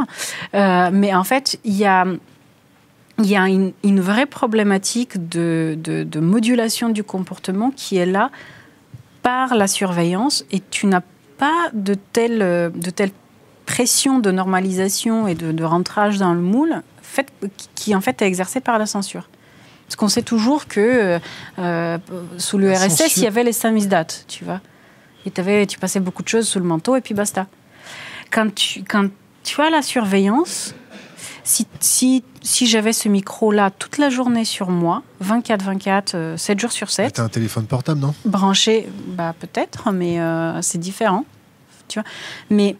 [0.54, 2.06] Euh, mais en fait, il y a,
[3.19, 8.30] y a une, vraie problématique de, de, modulation du comportement qui est là
[9.21, 11.02] par la surveillance et tu n'as
[11.37, 13.11] pas de telle, de telle
[13.65, 17.31] pression de normalisation et de, de rentrage dans le moule fait,
[17.75, 19.29] qui en fait est exercée par la censure.
[19.85, 21.19] Parce qu'on sait toujours que
[21.59, 21.97] euh,
[22.37, 24.61] sous l'URSS, il y avait les samizdat, tu vois.
[25.25, 27.47] Et avais, tu passais beaucoup de choses sous le manteau et puis basta.
[28.31, 29.09] Quand tu, quand
[29.43, 30.73] tu as la surveillance,
[31.43, 36.71] si, si, si j'avais ce micro-là toute la journée sur moi, 24-24, 7 euh, jours
[36.71, 37.13] sur 7.
[37.13, 38.13] Tu as un téléphone portable, non?
[38.25, 41.25] Branché, bah, peut-être, mais euh, c'est différent.
[41.88, 42.08] Tu vois
[42.49, 42.77] mais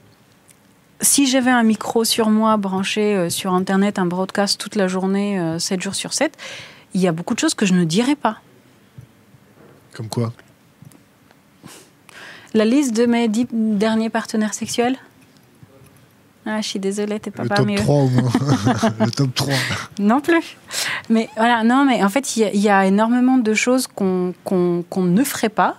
[1.02, 5.58] si j'avais un micro sur moi, branché euh, sur Internet, un broadcast toute la journée,
[5.60, 6.38] 7 jours sur 7,
[6.94, 8.38] il y a beaucoup de choses que je ne dirais pas.
[9.94, 10.32] Comme quoi?
[12.54, 14.98] La liste de mes dix derniers partenaires sexuels?
[16.46, 17.80] Ah, je suis désolée, t'es pas parmi eux.
[17.80, 18.32] Le top 3 au moins.
[19.00, 19.54] le top 3.
[20.00, 20.58] Non plus.
[21.10, 25.50] Mais voilà, non, mais en fait, il y, a énormément de choses qu'on ne ferait
[25.50, 25.78] pas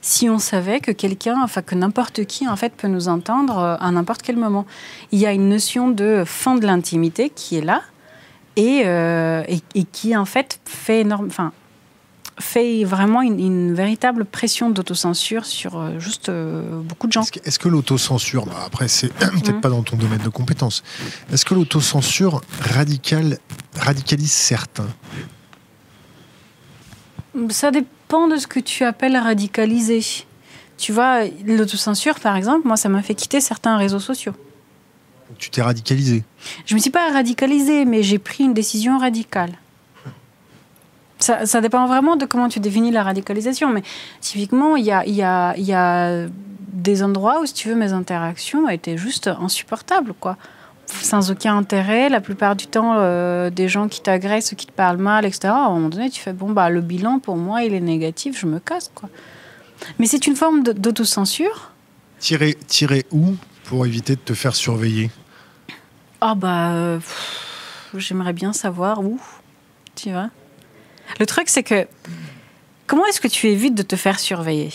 [0.00, 3.76] si on savait que quelqu'un, enfin que n'importe qui, en fait, peut nous entendre euh,
[3.78, 4.66] à n'importe quel moment.
[5.12, 7.82] Il y a une notion de fin de l'intimité qui est là,
[8.56, 11.52] et, euh, et, et qui en fait fait énorme, enfin
[12.40, 17.24] fait vraiment une, une véritable pression d'autocensure sur euh, juste euh, beaucoup de gens.
[17.44, 19.60] Est-ce que, l'autocensure, bah, après c'est peut-être Mhm.
[19.60, 20.82] pas dans ton domaine de compétences,
[21.32, 23.38] est-ce que l'autocensure radicale,
[23.78, 24.88] radicalise certains?
[27.50, 30.02] Ça dépend de ce que tu appelles radicaliser.
[30.76, 34.34] Tu vois, l'autocensure, par exemple, moi, ça m'a fait quitter certains réseaux sociaux.
[35.38, 36.24] Tu t'es radicalisé?
[36.66, 39.52] Je me suis pas radicalisée, mais j'ai pris une décision radicale.
[41.22, 43.68] Ça, ça dépend vraiment de comment tu définis la radicalisation.
[43.70, 43.82] Mais
[44.20, 46.26] typiquement, il y a, il y, a, il y a
[46.72, 50.36] des endroits où, si tu veux, mes interactions étaient juste insupportables, quoi.
[50.86, 54.98] Sans aucun intérêt, la plupart du temps, euh, des gens qui t'agressent, qui te parlent
[54.98, 55.48] mal, etc.
[55.48, 58.38] À un moment donné, tu fais bon, bah, le bilan pour moi, il est négatif,
[58.38, 59.08] je me casse, quoi.
[59.98, 61.70] Mais c'est une forme d'autocensure.
[62.18, 65.10] Tirer, tirer où pour éviter de te faire surveiller?
[66.20, 66.98] Ah bah, euh,
[67.96, 69.20] j'aimerais bien savoir où,
[69.94, 70.30] tu vois.
[71.18, 71.86] Le truc, c'est que
[72.86, 74.72] comment est-ce que tu évites de te faire surveiller?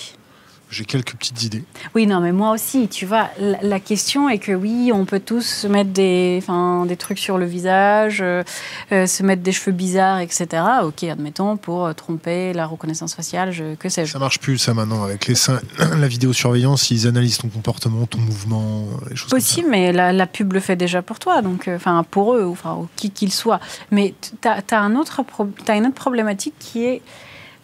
[0.70, 1.64] J'ai quelques petites idées.
[1.96, 3.30] Oui, non, mais moi aussi, tu vois.
[3.40, 6.44] La, la question est que oui, on peut tous se mettre des,
[6.88, 8.44] des trucs sur le visage, euh,
[8.92, 10.48] euh, se mettre des cheveux bizarres, etc.
[10.84, 14.12] Ok, admettons, pour euh, tromper la reconnaissance faciale, je, que sais-je.
[14.12, 15.62] Ça marche plus ça maintenant avec les seins-
[15.98, 19.46] la vidéosurveillance, ils analysent ton comportement, ton mouvement, les choses comme ça.
[19.48, 22.58] Possible, mais la, la pub le fait déjà pour toi, donc enfin pour eux, ou
[22.98, 23.62] qui qu'ils soient.
[23.92, 27.02] Mais tu as, un autre pro- t'as une autre problématique qui est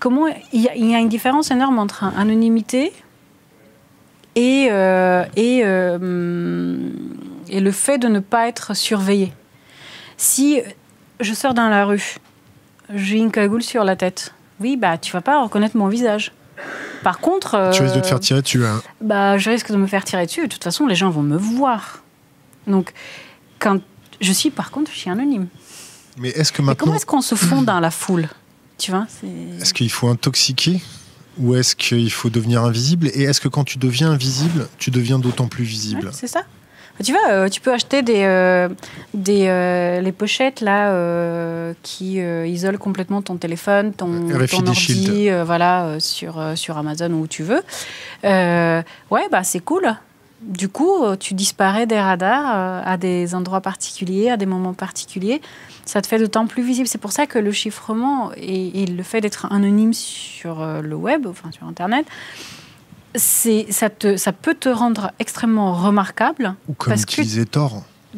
[0.03, 2.91] comment il y, a- il y a une différence énorme entre anonymité
[4.35, 6.89] et euh, et, euh,
[7.47, 9.31] et le fait de ne pas être surveillé.
[10.17, 10.59] Si
[11.21, 12.15] je sors dans la rue,
[12.93, 16.33] j'ai une cagoule sur la tête, oui bah tu vas pas reconnaître mon visage.
[17.03, 18.65] Par contre, Tu risques de euh, te faire tirer dessus.
[18.65, 18.81] hein.
[19.01, 20.43] bah, je risque de me faire tirer dessus.
[20.43, 22.01] De toute façon, les gens vont me voir.
[22.67, 22.93] Donc,
[23.59, 23.79] quand
[24.21, 25.47] je suis, par contre, je suis anonyme.
[26.17, 28.27] Mais est-ce que Mais comment est-ce qu'on se fond dans la foule?
[28.83, 30.81] Tu vois c'est- est-ce qu'il faut intoxiquer
[31.39, 35.19] ou est-ce qu'il faut devenir invisible Et est-ce que quand tu deviens invisible, tu deviens
[35.19, 36.43] d'autant plus visible Ouais, c'est ça.
[37.01, 38.67] Tu vois, euh, tu peux acheter des, euh,
[39.13, 44.07] des euh, les pochettes là euh, qui isolent complètement ton téléphone, ton,
[44.57, 47.61] ton ordi, voilà, sur sur Amazon ou où tu veux.
[48.23, 49.95] Ouais, bah c'est cool.
[50.45, 54.73] Du coup, euh, tu disparais des radars euh, à des endroits particuliers, à des moments
[54.73, 55.41] particuliers.
[55.85, 56.87] Ça te fait d'autant plus visible.
[56.87, 60.95] C'est pour ça que le chiffrement et, et le fait d'être anonyme sur euh, le
[60.95, 62.05] web, enfin sur Internet,
[63.15, 67.71] ça te ça peut te rendre extrêmement remarquable Ou comme parce que- utilisateur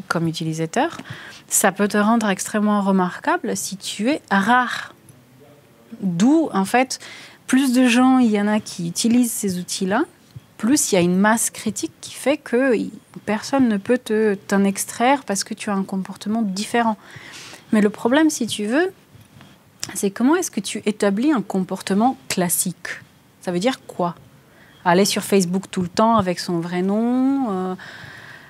[0.10, 0.98] comme utilisateur,
[1.48, 4.94] ça peut te rendre extrêmement remarquable si tu es rare.
[6.02, 7.00] D'où, en fait,
[7.48, 10.02] plus de gens il y en a qui utilisent ces outils-là,
[10.58, 12.74] plus il y a une masse critique qui fait que
[13.26, 16.98] personne ne peut te- t'en extraire parce que tu as un comportement différent.
[17.72, 18.91] Mais le problème, si tu veux,
[19.94, 22.88] c'est comment est-ce que tu établis un comportement classique?
[23.41, 24.15] Ça veut dire quoi?
[24.86, 27.76] Aller sur Facebook tout le temps avec son vrai nom euh,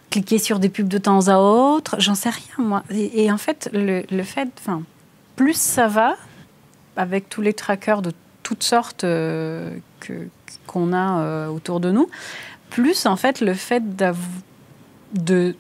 [0.10, 2.84] cliquer sur des pubs de temps à autre, j'en sais rien moi.
[2.90, 4.50] Et, en fait, le, fait,
[5.36, 6.16] plus ça va,
[6.96, 8.14] avec tous les trackers de
[8.44, 10.28] toutes sortes euh, que-
[10.76, 12.10] qu'on a euh, autour de nous,
[12.70, 13.82] plus en fait le fait
[15.14, 15.56] de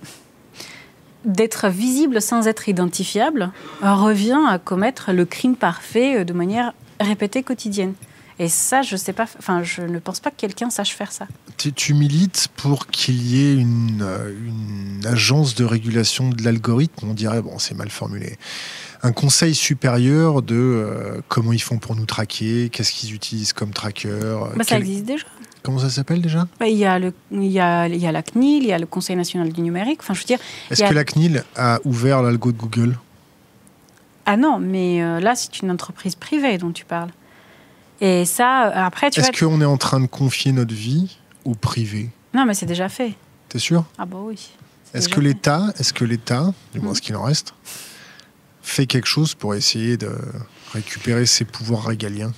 [1.23, 3.51] d'être visible sans être identifiable
[3.82, 7.93] revient à commettre le crime parfait euh, de manière répétée quotidienne.
[8.38, 11.25] Et ça, je sais pas, enfin, je ne pense pas que quelqu'un sache faire ça.
[11.58, 17.08] tu, tu milites pour qu'il y ait une, euh, une agence de régulation de l'algorithme,
[17.10, 18.38] on dirait, bon, c'est mal formulé,
[19.05, 23.71] un conseil supérieur de euh, comment ils font pour nous traquer, qu'est-ce qu'ils utilisent comme
[23.71, 24.09] tracker.
[24.55, 25.25] Bah, ça quel- existe déjà.
[25.61, 26.47] Comment ça s'appelle déjà?
[26.59, 28.73] Bah, Il y, a le, il, y a, il y a la CNIL, il y
[28.73, 29.99] a le Conseil national du numérique.
[30.01, 30.39] Enfin, je veux dire,
[30.71, 32.97] Est-ce a- que la CNIL a ouvert l'algo de Google?
[34.25, 37.09] Ah non, mais euh, là, c'est une entreprise privée dont tu parles.
[38.01, 39.49] Et ça, euh, après, tu Est-ce vois.
[39.49, 42.09] qu'on est en train de confier notre vie au privé?
[42.33, 43.13] Non, mais c'est déjà fait.
[43.49, 43.85] T'es sûr?
[43.97, 44.49] Ah bah oui.
[44.93, 46.95] Est-ce que l'État, est-ce que l'État, du moins Mhm.
[46.95, 47.53] ce qu'il en reste,
[48.66, 50.11] fait quelque chose pour essayer de
[50.74, 52.34] récupérer ses pouvoirs régaliens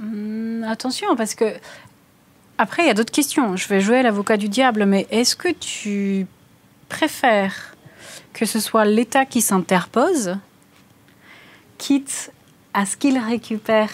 [0.00, 1.44] Hum, attention, parce que.
[2.58, 3.56] Après, il y a d'autres questions.
[3.56, 6.26] Je vais jouer l'avocat du diable, mais est-ce que tu
[6.88, 7.74] préfères
[8.32, 10.36] que ce soit l'État qui s'interpose,
[11.78, 12.30] quitte
[12.72, 13.90] à ce qu'il récupère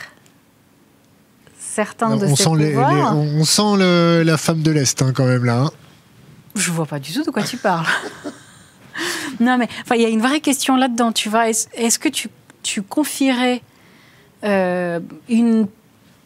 [1.58, 4.70] certains de on, ses sent les- pouvoirs les- on on sent le- la femme de
[4.70, 5.62] l'Est hein, quand même là.
[5.62, 5.70] hein.
[6.54, 7.86] Je vois pas du tout de quoi tu parles.
[9.40, 11.12] non, mais il y a une vraie question là-dedans.
[11.12, 12.28] Tu vois, est-ce que tu,
[12.62, 13.62] tu confierais
[14.44, 15.66] euh, une,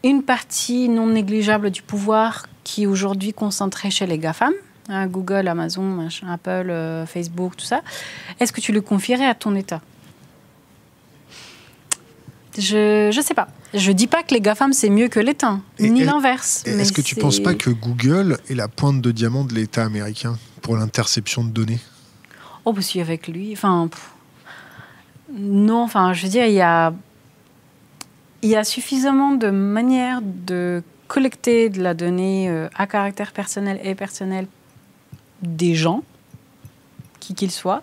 [0.05, 4.53] une partie non négligeable du pouvoir qui est aujourd'hui concentrée chez les GAFAM
[4.89, 7.83] hein, Google, Amazon, Apple, euh, Facebook, tout ça,
[8.41, 9.81] est-ce que tu le confierais à ton État?
[12.59, 13.49] Je ne sais pas.
[13.73, 16.64] Je dis pas que les GAFAM c'est mieux que l'État, ni l'inverse.
[16.66, 19.85] Est-ce que tu ne penses pas que Google est la pointe de diamant de l'État
[19.85, 21.81] américain pour l'interception de données?
[22.64, 23.88] Oh, parce qu'avec lui, enfin,
[25.32, 26.94] non, enfin, je veux dire, il y a,
[28.42, 33.94] y a suffisamment de manières de collecter de la donnée euh, à caractère personnel et
[33.94, 34.46] personnel
[35.42, 36.02] des gens,
[37.20, 37.82] qui qu'ils soient,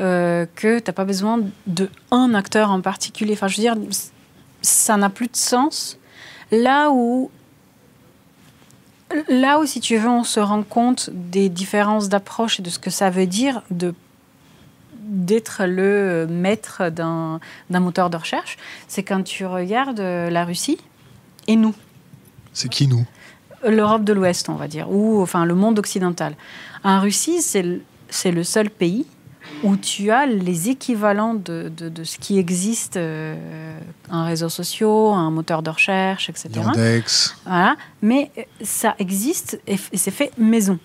[0.00, 3.32] euh, que tu n'as pas besoin de un acteur en particulier.
[3.32, 3.76] Enfin, je veux dire,
[4.62, 5.98] ça n'a plus de sens.
[6.50, 7.30] Là où,
[9.28, 12.78] là où, si tu veux, on se rend compte des différences d'approche et de ce
[12.78, 13.94] que ça veut dire de
[15.00, 17.40] d'être le maître d'un
[17.70, 20.78] moteur de recherche, c'est quand tu regardes la Russie
[21.46, 21.74] et nous.
[22.52, 23.06] C'est qui nous?
[23.66, 26.34] L'Europe de l'Ouest, on va dire, ou enfin le monde occidental.
[26.84, 29.06] En Russie, c'est le seul pays
[29.62, 33.78] où tu as les équivalents de, de, ce qui existe euh,
[34.10, 36.48] en réseaux sociaux, un moteur de recherche, etc.
[36.54, 37.36] Yandex.
[37.44, 37.76] Voilà.
[38.02, 38.30] Mais
[38.62, 40.78] ça existe et, c'est fait maison.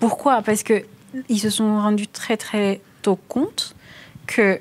[0.00, 0.42] Pourquoi?
[0.42, 0.84] Parce que
[1.28, 3.74] ils se sont rendus très très tôt compte
[4.26, 4.60] que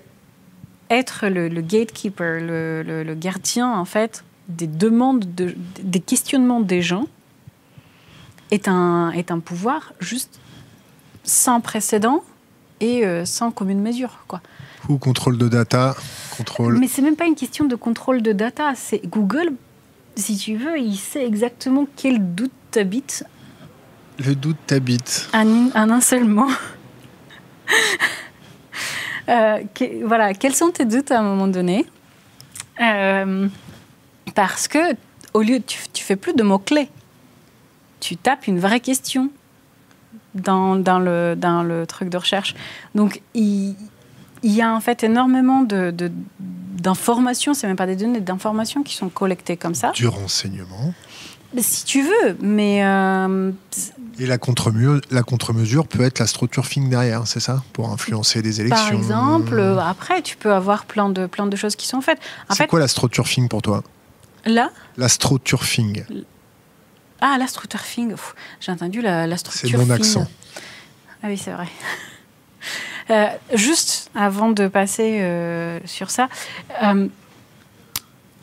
[0.90, 7.08] être le, gatekeeper, le, le, gardien en fait des demandes, de, des questionnements des gens
[8.52, 10.40] est un, est un pouvoir juste
[11.26, 12.24] sans précédent
[12.80, 14.24] et euh, sans commune mesure.
[14.28, 14.42] Quoi.
[14.90, 15.96] Ou contrôle de data,
[16.36, 16.78] contrôle.
[16.78, 18.74] Mais c'est même pas une question de contrôle de data.
[18.76, 19.54] C'est Google,
[20.16, 23.24] si tu veux, il sait exactement quel doute t'habite
[24.20, 25.30] le doute t'habite.
[25.34, 26.50] En, un seul mot.
[29.30, 29.62] Euh,
[30.06, 31.86] voilà, quels sont tes doutes à un moment donné?
[32.80, 33.50] Euh,
[34.36, 34.96] Parce que
[35.34, 36.88] au lieu, tu, tu fais plus de mots clés.
[38.00, 39.30] Tu tapes une vraie question
[40.44, 42.56] dans, dans, le, dans le truc de recherche.
[42.96, 43.76] Donc il,
[44.44, 45.94] il y a en fait énormément de,
[46.40, 49.92] d'informations, c'est même pas des données, d'informations qui sont collectées comme ça.
[49.92, 50.94] Du renseignement.
[51.58, 53.52] Si tu veux, mais euh,
[54.20, 57.64] et la contre-mesure, la contre-mesure peut être la structure fin derrière, c'est ça?
[57.72, 61.78] Pour influencer des élections Par exemple, après, tu peux avoir plein de, plein de choses
[61.78, 62.20] qui sont faites.
[62.50, 63.82] C'est quoi la structure fin pour toi?
[64.46, 64.72] Là?
[64.98, 65.94] La structure fin.
[67.22, 68.07] Ah, la structure fin.
[68.59, 70.28] J'ai entendu la, la structure C'est mon accent.
[71.24, 71.68] Ah oui, c'est vrai.
[73.09, 76.28] Euh, juste avant de passer euh, sur ça,
[76.84, 77.07] euh,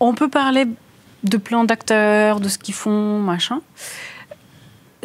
[0.00, 0.64] on peut parler
[1.22, 3.60] de plans d'acteurs, de ce qu'ils font, machin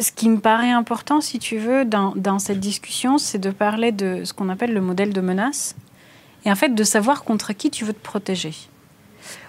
[0.00, 3.92] ce qui me paraît important, si tu veux, dans, dans cette discussion, c'est de parler
[3.92, 5.76] de ce qu'on appelle le modèle de menace
[6.44, 8.54] et en fait de savoir contre qui tu veux te protéger.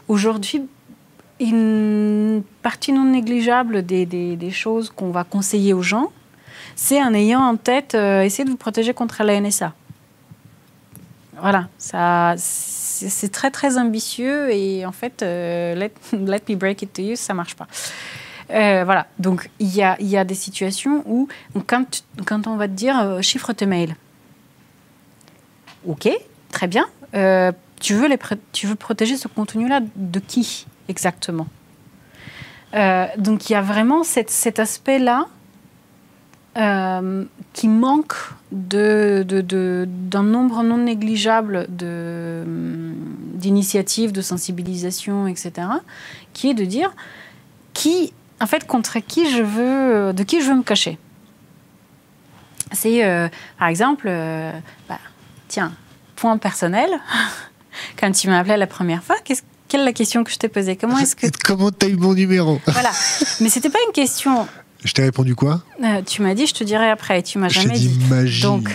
[0.08, 0.64] Aujourd'hui,
[1.50, 6.12] une partie non négligeable des, choses qu'on va conseiller aux gens,
[6.76, 9.74] c'est en ayant en tête, euh, essayer de vous protéger contre la NSA.
[11.40, 15.74] Voilà, ça, c'est très très ambitieux et en fait, euh,
[16.14, 17.68] let, me break it to you, ça marche pas.
[18.52, 21.28] Euh, voilà, donc il y a, des situations où,
[21.66, 23.96] quand, on va te dire chiffre tes mails,
[25.88, 26.10] ok,
[26.52, 26.86] très bien,
[27.80, 30.68] tu veux protéger ce contenu-là de qui?
[30.88, 31.48] Exactement
[33.18, 35.28] Donc il y a vraiment cet, aspect-là
[37.54, 38.16] qui manque
[38.52, 41.68] d'un nombre non négligeable
[43.36, 45.68] d'initiatives, de, sensibilisation, etc.,
[46.34, 46.94] qui est de dire
[47.74, 50.98] qui en fait, contre qui je veux, euh, de qui je veux me cacher.
[52.72, 53.30] C'est, euh,
[53.60, 54.52] par exemple, euh,
[54.90, 54.98] bah,
[55.48, 55.74] tiens,
[56.16, 56.90] point personnel.
[58.00, 59.16] Quand tu m'as appelé la première fois,
[59.72, 60.76] quelle est la question que je t'ai posée?
[60.76, 62.60] Comment est-ce que comment t'as eu mon numéro?
[62.68, 62.92] Voilà,
[63.40, 64.46] mais c'était pas une question.
[64.84, 65.62] Je t'ai répondu quoi?
[66.06, 67.22] Tu m'as dit, je te dirai après.
[67.24, 67.88] Tu m'as jamais dit.
[67.88, 68.10] dit.
[68.10, 68.42] magie.
[68.42, 68.70] Donc,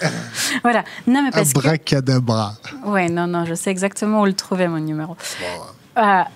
[0.62, 0.84] voilà.
[1.06, 2.54] Non, mais parce Abracadabra.
[2.62, 2.88] Que...
[2.88, 5.16] Ouais, non, non, je sais exactement où le trouver mon numéro.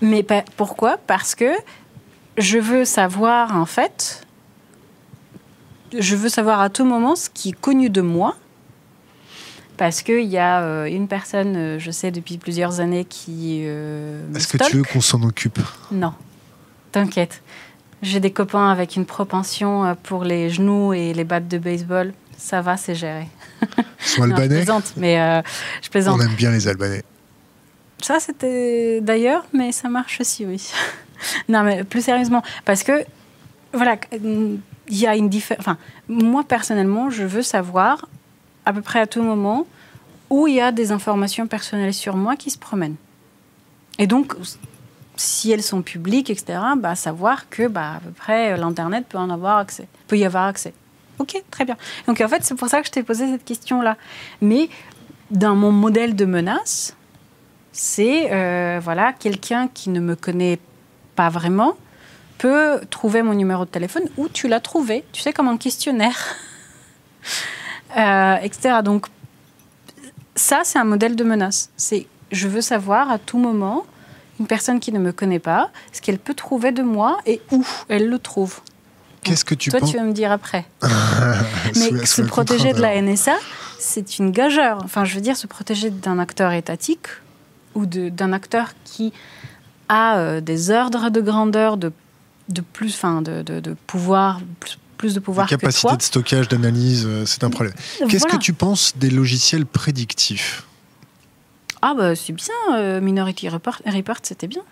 [0.03, 0.27] mais
[0.59, 0.99] pourquoi?
[1.07, 1.51] Parce que
[2.37, 4.27] je veux savoir, en fait,
[5.99, 8.37] je veux savoir à tout moment ce qui est connu de moi.
[9.77, 13.63] Parce qu'il y a euh, une personne, euh, je sais depuis plusieurs années, qui.
[13.65, 15.59] Euh, Est-ce que tu veux qu'on s'en occupe?
[15.91, 16.13] Non.
[16.93, 17.43] T'inquiète.
[18.03, 22.13] J'ai des copains avec une propension pour les genoux et les battes de baseball.
[22.37, 23.29] Ça va, c'est géré.
[23.61, 25.43] Ils sont albanais Je plaisante, mais
[25.81, 26.21] je plaisante.
[26.21, 27.05] On aime bien les albanais.
[28.03, 30.69] Ça, c'était d'ailleurs, mais ça marche aussi, oui.
[31.49, 33.05] non, mais plus sérieusement, parce que,
[33.73, 35.61] voilà, il y a une différence.
[35.61, 38.09] Enfin, moi, personnellement, je veux savoir,
[38.65, 39.67] à peu près à tout moment,
[40.31, 42.97] où il y a des informations personnelles sur moi qui se promènent.
[43.99, 44.35] Et donc,
[45.17, 49.31] si elles sont publiques, etc., bah, savoir que bah, à peu près l'Internet peut en
[49.31, 50.73] avoir accès, peut y avoir accès.
[51.19, 51.77] Ok, très bien.
[52.07, 53.97] Donc en fait, c'est pour ça que je t'ai posé cette question-là.
[54.41, 54.69] Mais
[55.31, 56.97] dans mon modèle de menace,
[57.73, 60.59] c'est euh, voilà quelqu'un qui ne me connaît
[61.15, 61.77] pas vraiment
[62.39, 66.37] peut trouver mon numéro de téléphone où tu l'as trouvé, tu sais, comme un questionnaire,
[67.97, 68.77] euh, etc.
[68.85, 69.07] Donc
[70.35, 71.71] ça, c'est un modèle de menace.
[71.77, 73.85] C'est je veux savoir à tout moment
[74.41, 77.65] une personne qui ne me connaît pas ce qu'elle peut trouver de moi et où
[77.89, 78.61] elle le trouve.
[79.23, 80.67] Qu'est-ce que tu Toi, tu vas me dire après.
[81.77, 83.37] Mais se protéger de la NSA,
[83.79, 84.81] c'est une gageure.
[84.83, 87.07] Enfin, je veux dire, se protéger d'un acteur étatique
[87.75, 89.13] ou d'un acteur qui
[89.89, 91.93] a euh, des ordres de grandeur, de,
[92.49, 94.79] de plus, enfin, de, de, pouvoir, plus,
[95.11, 97.75] de pouvoir que capacité de stockage, d'analyse, euh, c'est un problème.
[98.09, 100.65] Qu'est-ce que tu penses des logiciels prédictifs
[101.83, 102.55] Ah, bah, c'est bien.
[102.75, 104.63] Euh, Minority Report, Report c'était bien.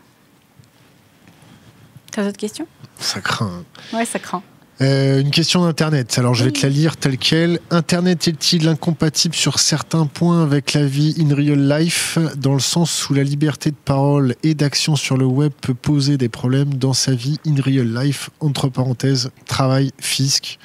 [2.13, 2.67] T'as d'autres questions?
[2.99, 3.65] Ça craint.
[3.93, 4.43] Ouais, ça craint.
[4.83, 6.19] Euh, une question d'Internet.
[6.19, 7.61] Alors, je vais te la lire telle quelle.
[7.71, 13.11] Internet est-il incompatible sur certains points avec la vie in real life, dans le sens
[13.11, 16.95] où la liberté de parole et d'action sur le web peut poser des problèmes dans
[16.95, 18.31] sa vie in real life?
[18.41, 20.59] Entre parenthèses, travail, fisc.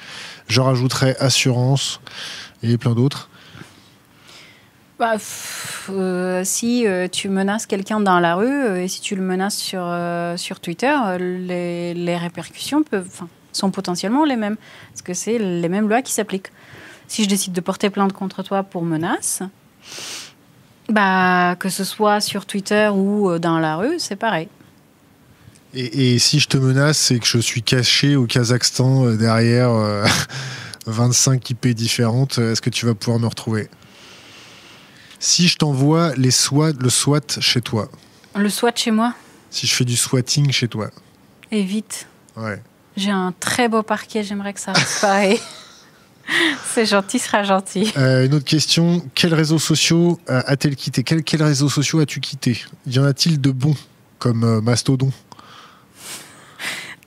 [0.48, 2.00] Je rajouterai assurance
[2.62, 3.28] et plein d'autres.
[4.98, 5.16] Bah,
[5.90, 9.86] euh, si euh, tu menaces quelqu'un dans la rue et si tu le menaces sur,
[10.38, 13.26] sur Twitter, les, les répercussions peuvent
[13.56, 14.56] sont potentiellement les mêmes,
[14.90, 16.50] parce que c'est les mêmes lois qui s'appliquent.
[17.08, 19.42] Si je décide de porter plainte contre toi pour menace,
[20.88, 24.48] bah, que ce soit sur Twitter ou euh, dans la rue, c'est pareil.
[25.74, 29.70] Et, si je te menace, c'est que je suis caché au Kazakhstan euh, derrière
[30.86, 33.68] 25 euh, IP différentes, est-ce que tu vas pouvoir me retrouver?
[35.18, 37.90] Si je t'envoie les SWAT, le SWAT chez toi.
[38.34, 39.14] Le SWAT chez moi?
[39.50, 40.90] Si je fais du swatting chez toi.
[41.50, 42.06] Et vite.
[42.36, 42.62] Ouais.
[42.96, 45.38] J'ai un très beau parquet, j'aimerais que ça reste pareil.
[46.64, 47.92] C'est gentil, sera gentil.
[47.96, 49.02] Euh, une autre question.
[49.14, 51.04] Quels réseaux sociaux euh, a-t-elle quitté?
[51.04, 52.64] Quels, réseaux sociaux as-tu quitté?
[52.86, 53.76] Y en a-t-il de bons,
[54.18, 55.12] comme euh, Mastodon?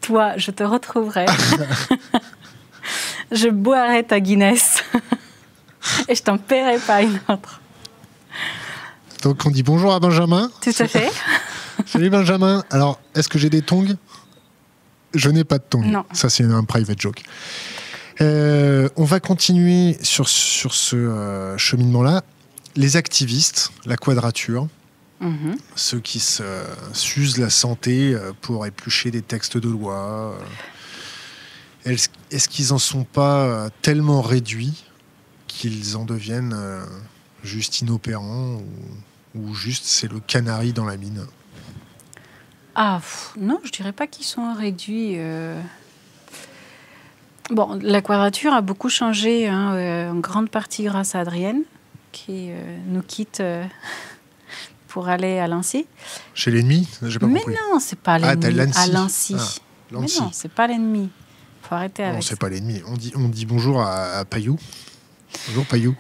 [0.01, 1.25] Toi, je te retrouverai.
[3.31, 4.83] je boirai ta Guinness.
[6.07, 7.61] Et je t'en paierai pas une autre.
[9.23, 10.49] Donc on dit bonjour à Benjamin.
[10.61, 11.11] Tout à fait.
[11.85, 12.63] Salut Benjamin.
[12.69, 13.97] Alors, est-ce que j'ai des tongs?
[15.13, 15.81] Je n'ai pas de ton.
[15.81, 16.05] Non.
[16.13, 17.23] Ça, c'est un private joke.
[18.21, 22.23] Euh, on va continuer sur, sur ce euh, cheminement-là.
[22.75, 24.67] Les activistes, la quadrature,
[25.21, 25.57] mhm.
[25.75, 26.21] ceux qui
[26.93, 30.37] s'usent la santé euh, pour éplucher des textes de loi,
[31.85, 34.83] est-ce qu'ils en sont pas tellement réduits
[35.47, 36.55] qu'ils en deviennent
[37.41, 38.61] juste inopérants
[39.33, 41.25] ou, ou juste c'est le canari dans la mine?
[42.81, 43.01] Ah,
[43.37, 45.15] non, je dirais pas qu'ils sont réduits.
[45.17, 45.61] Euh.
[47.51, 51.63] Bon, la quadrature a beaucoup changé, hein, euh, en grande partie grâce à Adrienne,
[52.13, 53.43] qui euh, nous quitte
[54.87, 55.87] pour aller à Lancy.
[56.33, 58.71] Chez l'ennemi pas Mais non, c'est pas ah, l'ennemi.
[58.73, 59.35] à Lancy.
[59.37, 59.45] Ah,
[59.91, 61.09] Mais non, c'est pas l'ennemi.
[61.63, 62.15] Faut arrêter avec.
[62.15, 62.81] Non, c'est pas l'ennemi.
[62.87, 64.57] On dit, on dit bonjour à, à Payou.
[65.49, 65.97] Bonjour Payou.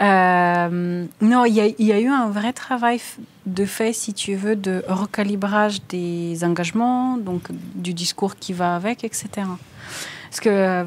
[0.00, 3.00] Euh, non, il y, a eu un vrai travail
[3.46, 9.02] de fait, si tu veux, de recalibrage des engagements, donc du discours qui va avec,
[9.02, 9.28] etc.
[10.30, 10.86] Parce que,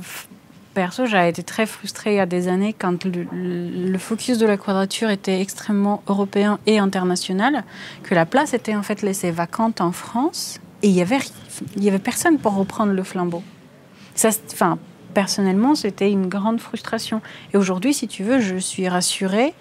[0.74, 4.56] perso, j'ai été très frustrée il y a des années quand le, focus de la
[4.56, 7.66] quadrature était extrêmement européen et international,
[8.04, 11.20] que la place était en fait laissée vacante en France et il y avait,
[11.76, 13.44] y avait personne pour reprendre le flambeau.
[15.14, 17.22] Personnellement, c'était une grande frustration.
[17.54, 19.54] Et aujourd'hui, si tu veux, je suis rassurée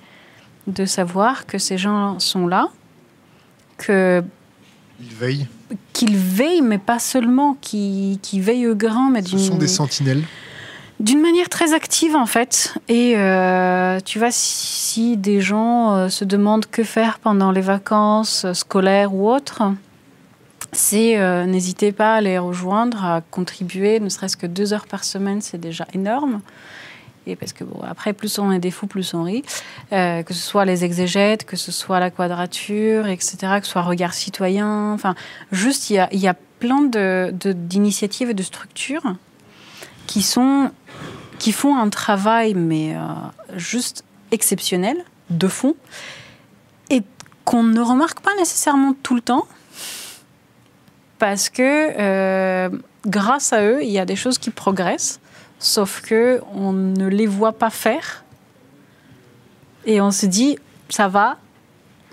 [0.67, 2.69] de savoir que ces gens sont là,
[3.79, 4.23] que
[5.01, 5.47] ils veillent,
[5.93, 10.23] qu'ils veillent, mais pas seulement, qu'ils veillent au grand, mais ce sont des sentinelles.
[10.99, 12.75] D'une manière très active en fait.
[12.89, 18.45] Et euh, tu vois, si, des gens euh, se demandent que faire pendant les vacances
[18.53, 19.63] scolaires ou autres,
[20.73, 25.05] c'est euh, n'hésitez pas à les rejoindre, à contribuer, ne serait-ce que deux heures par
[25.05, 26.41] semaine, c'est déjà énorme.
[27.27, 29.45] Et parce que bon, après, plus on est des fous, plus on rit.
[29.93, 33.83] Euh, que ce soit les exégètes, que ce soit la quadrature, etc., que ce soit
[33.83, 34.93] regard citoyen.
[34.93, 35.15] Enfin,
[35.53, 36.83] juste, il y a, y a, plein
[37.43, 39.15] d'initiatives de, et de structures
[40.07, 40.71] qui, sont,
[41.39, 42.99] qui font un travail, mais euh,
[43.57, 44.99] juste exceptionnel,
[45.31, 45.75] de fond,
[46.91, 47.03] et
[47.47, 49.47] qu'on ne remarque pas nécessairement tout le temps
[51.21, 51.63] parce que
[52.01, 52.69] euh,
[53.07, 55.21] grâce à eux, il y a des choses qui progressent,
[55.61, 58.25] sauf que on ne les voit pas faire.
[59.85, 60.59] Et on se dit,
[60.89, 61.37] ça va,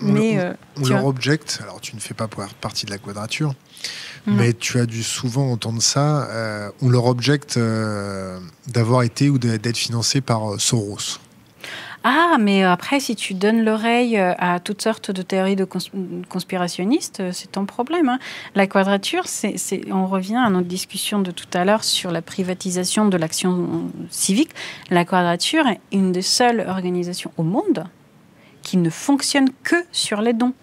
[0.00, 1.10] Mais euh, on leur vois.
[1.10, 2.28] objecte, alors tu ne fais pas
[2.60, 3.54] partie de la quadrature,
[4.26, 4.34] Non.
[4.34, 7.58] mais tu as dû souvent entendre ça, euh, on leur objecte
[8.68, 11.18] d'avoir été ou d'être financé par Soros.
[12.04, 15.80] Ah, mais après, si tu donnes l'oreille euh, à toutes sortes de théories de cons-
[16.28, 18.08] conspirationnistes, euh, c'est ton problème.
[18.08, 18.18] hein.
[18.54, 19.24] La quadrature,
[19.90, 24.50] on revient à notre discussion de tout à l'heure sur la privatisation de l'action civique.
[24.90, 27.84] La quadrature est une des seules organisations au monde
[28.62, 30.54] qui ne fonctionne que sur les dons.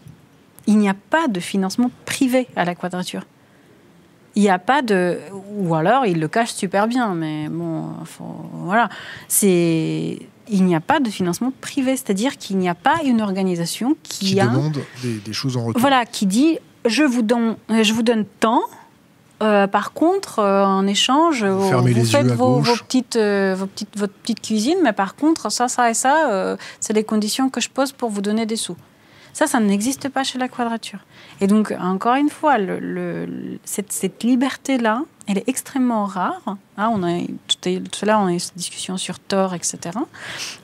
[0.68, 3.24] Il n'y a pas de financement privé à la quadrature.
[4.36, 5.20] Il n'y a pas de.
[5.58, 7.90] Ou alors, il le cache super bien, mais bon,
[8.54, 8.90] voilà.
[9.28, 10.20] C'est.
[10.50, 14.26] Il n'y a pas de financement privé, c'est-à-dire qu'il n'y a pas une organisation qui,
[14.26, 14.48] qui a.
[14.48, 15.82] demandent des, des choses en retour.
[15.82, 18.62] Voilà, qui dit je vous donne, je vous donne tant.
[19.42, 23.66] euh, par contre, euh, en échange, Vous vous les faites vos, vos petites, euh, vos
[23.66, 27.60] petites, votre petite cuisine, mais par contre, ça, ça et ça, c'est les conditions que
[27.60, 28.78] je pose pour vous donner des sous.
[29.34, 31.00] Ça, ça n'existe pas chez la quadrature.
[31.42, 32.56] Et donc, encore une fois,
[33.66, 36.56] cette, liberté-là, elle est extrêmement rare.
[36.78, 39.54] Hein, on a, tout, à- tout à l'heure, on a eu cette discussion sur Tor,
[39.54, 39.98] etc.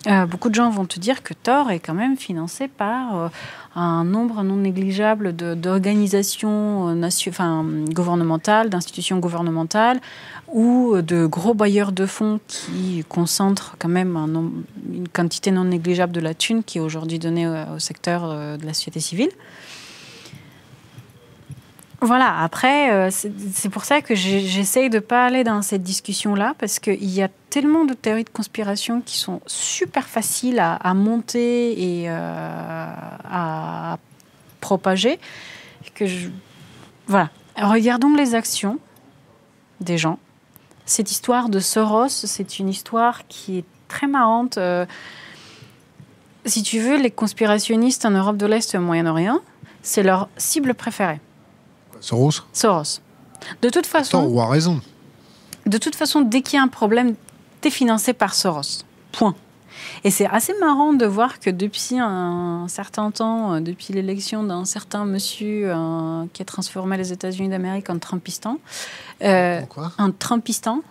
[0.07, 3.28] Euh, beaucoup de gens vont te dire que Tor est quand même financé par euh,
[3.76, 9.99] un nombre non négligeable d'organisations euh, gouvernementales, d'institutions gouvernementales
[10.53, 14.17] ou de gros bailleurs de fonds qui concentrent quand même
[14.91, 18.74] une quantité non négligeable de la thune qui est aujourd'hui donnée au, secteur de la
[18.74, 19.32] société civile.
[22.03, 26.55] Voilà, après, euh, c'est pour ça que j'essaye de ne pas aller dans cette discussion-là,
[26.57, 30.95] parce qu'il y a tellement de théories de conspiration qui sont super faciles à, à
[30.95, 32.93] monter et euh,
[33.29, 33.99] à
[34.61, 35.19] propager,
[35.93, 36.29] que je...
[37.05, 37.29] Voilà.
[37.55, 38.79] Regardons les actions
[39.79, 40.17] des gens.
[40.85, 44.57] Cette histoire de Soros, c'est une histoire qui est très marrante.
[44.57, 44.87] Euh,
[46.45, 49.39] si tu veux, les conspirationnistes en Europe de l'Est et au Moyen-Orient,
[49.83, 51.19] c'est leur cible préférée.
[52.01, 52.99] Soros Soros.
[53.61, 54.81] De toute Attends, façon, ou a raison.
[55.65, 57.15] de toute façon, dès qu'il y a un problème,
[57.61, 58.83] t'es financé par Soros.
[59.11, 59.35] Point.
[60.03, 64.65] Et c'est assez marrant de voir que depuis un certain temps, euh, depuis l'élection d'un
[64.65, 68.57] certain monsieur euh, qui a transformé les États-Unis d'Amérique en Trumpistan,
[69.23, 69.61] euh,
[69.97, 70.81] un Trumpistan,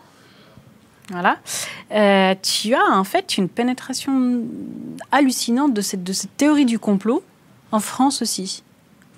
[1.10, 1.38] voilà,
[1.92, 4.42] euh, tu as en fait une pénétration
[5.10, 7.22] hallucinante de cette, de cette théorie du complot
[7.72, 8.62] en France aussi.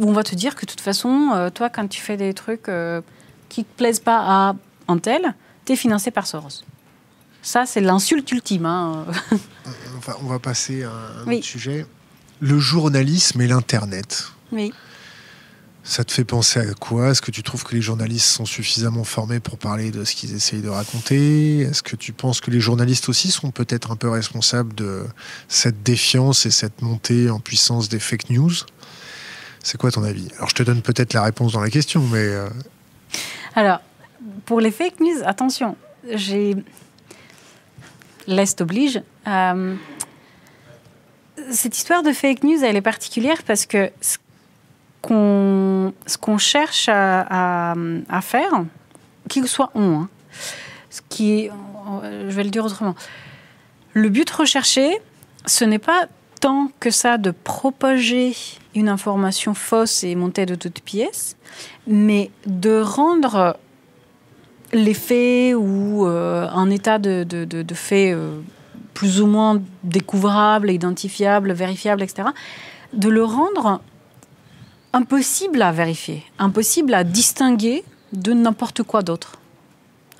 [0.00, 2.68] On va te dire que de toute façon, euh, toi, quand tu fais des trucs
[2.68, 3.00] euh,
[3.48, 4.20] qui ne plaisent pas
[4.50, 4.54] à
[4.88, 5.34] un tel,
[5.64, 6.64] tu es financé par Soros.
[7.42, 8.66] Ça, c'est l'insulte ultime.
[8.66, 9.04] hein.
[9.66, 11.36] on va, on va passer à un Oui.
[11.38, 11.86] autre sujet.
[12.40, 14.28] Le journalisme et l'Internet.
[14.50, 14.72] Oui.
[15.84, 17.10] Ça te fait penser à quoi?
[17.10, 20.32] Est-ce que tu trouves que les journalistes sont suffisamment formés pour parler de ce qu'ils
[20.34, 21.60] essayent de raconter?
[21.62, 25.04] Est-ce que tu penses que les journalistes aussi sont peut-être un peu responsables de
[25.48, 28.52] cette défiance et cette montée en puissance des fake news?
[29.62, 30.28] C'est quoi ton avis?
[30.36, 32.48] Alors je te donne peut-être la réponse dans la question, mais euh,
[33.54, 33.80] Alors,
[34.44, 35.76] pour les fake news, attention,
[36.10, 36.56] j'ai.
[38.26, 39.02] L'Est oblige.
[39.26, 39.74] Euh,
[41.50, 44.18] Cette histoire de fake news, elle est particulière parce que ce
[45.00, 47.74] qu'on cherche à,
[48.22, 48.64] faire,
[49.28, 50.08] qui que soit on, hein,
[50.90, 51.50] ce qui est,
[52.04, 52.94] je vais le dire autrement,
[53.92, 54.98] le but recherché,
[55.46, 56.06] ce n'est pas
[56.40, 58.34] tant que ça de propager
[58.74, 61.36] une information fausse et montée de toutes pièces,
[61.86, 63.56] mais de rendre
[64.72, 68.40] les faits ou euh, un état de, faits euh,
[68.94, 72.28] plus ou moins découvrables, identifiables, vérifiables, etc.,
[72.92, 73.80] de le rendre
[74.92, 79.38] impossible à vérifier, impossible à distinguer de n'importe quoi d'autre.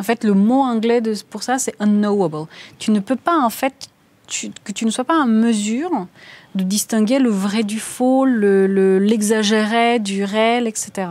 [0.00, 2.48] En fait, le mot anglais pour ça, c'est unknowable.
[2.78, 3.88] Tu ne peux pas, en fait,
[4.26, 6.06] tu- que tu ne sois pas en mesure
[6.54, 11.08] de distinguer le vrai du faux, le- le- l'exagéré du réel, etc.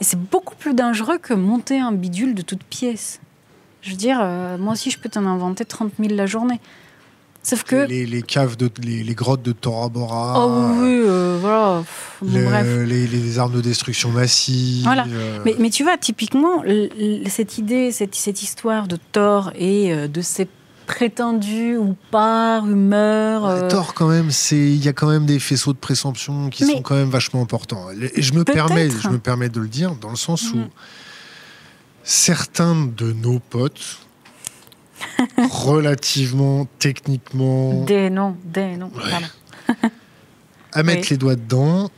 [0.00, 3.20] Et c'est beaucoup plus dangereux que monter un bidule de toutes pièces.
[3.82, 6.60] Je veux dire, euh, moi aussi, je peux t'en inventer 30 000 la journée.
[7.44, 7.74] Sauf que...
[7.88, 11.82] les, les caves, de, les, les grottes de Tora Bora, Oh oui, euh, voilà.
[12.20, 12.66] bon, le- bref.
[12.86, 14.84] les, les armes de destruction massive.
[14.84, 15.06] Voilà.
[15.08, 16.62] euh, Mais, mais tu vois, typiquement,
[17.26, 20.46] cette idée, cette, cette histoire de Thor et euh, de ces
[20.94, 23.42] prétendus ou pas rumeurs.
[23.44, 26.48] Ouais, euh, Thor, quand même, c'est il y a quand même des faisceaux de présomption
[26.50, 27.86] qui Mais- sont quand même vachement importants.
[28.14, 30.68] Et je me permets, je me permets de le dire dans le sens où Mhm.
[32.02, 33.98] certains de nos potes,
[35.50, 38.90] relativement techniquement, Des noms, des noms.
[38.94, 39.26] Voilà.
[40.72, 41.08] à mettre Oui.
[41.10, 41.90] les doigts dedans.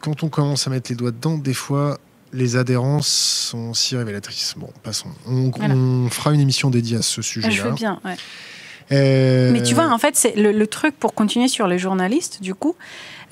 [0.00, 1.98] Quand on commence à mettre les doigts dedans, des fois,
[2.34, 4.54] les adhérences sont si révélatrices.
[4.56, 5.08] Bon, passons.
[5.26, 5.74] On, Voilà.
[5.74, 7.64] on fera une émission dédiée à ce Je sujet-là.
[7.64, 8.16] veux bien, ouais.
[8.90, 12.54] Mais tu vois, en fait, c'est le, le, truc pour continuer sur les journalistes, du
[12.54, 12.76] coup,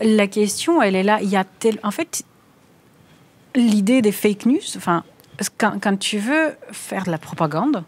[0.01, 1.19] la question, elle est là.
[1.23, 1.79] Il y a tel...
[1.83, 2.25] En fait,
[3.55, 5.05] l'idée des fake news, enfin,
[5.59, 7.85] quand, quand, tu veux faire de la propagande,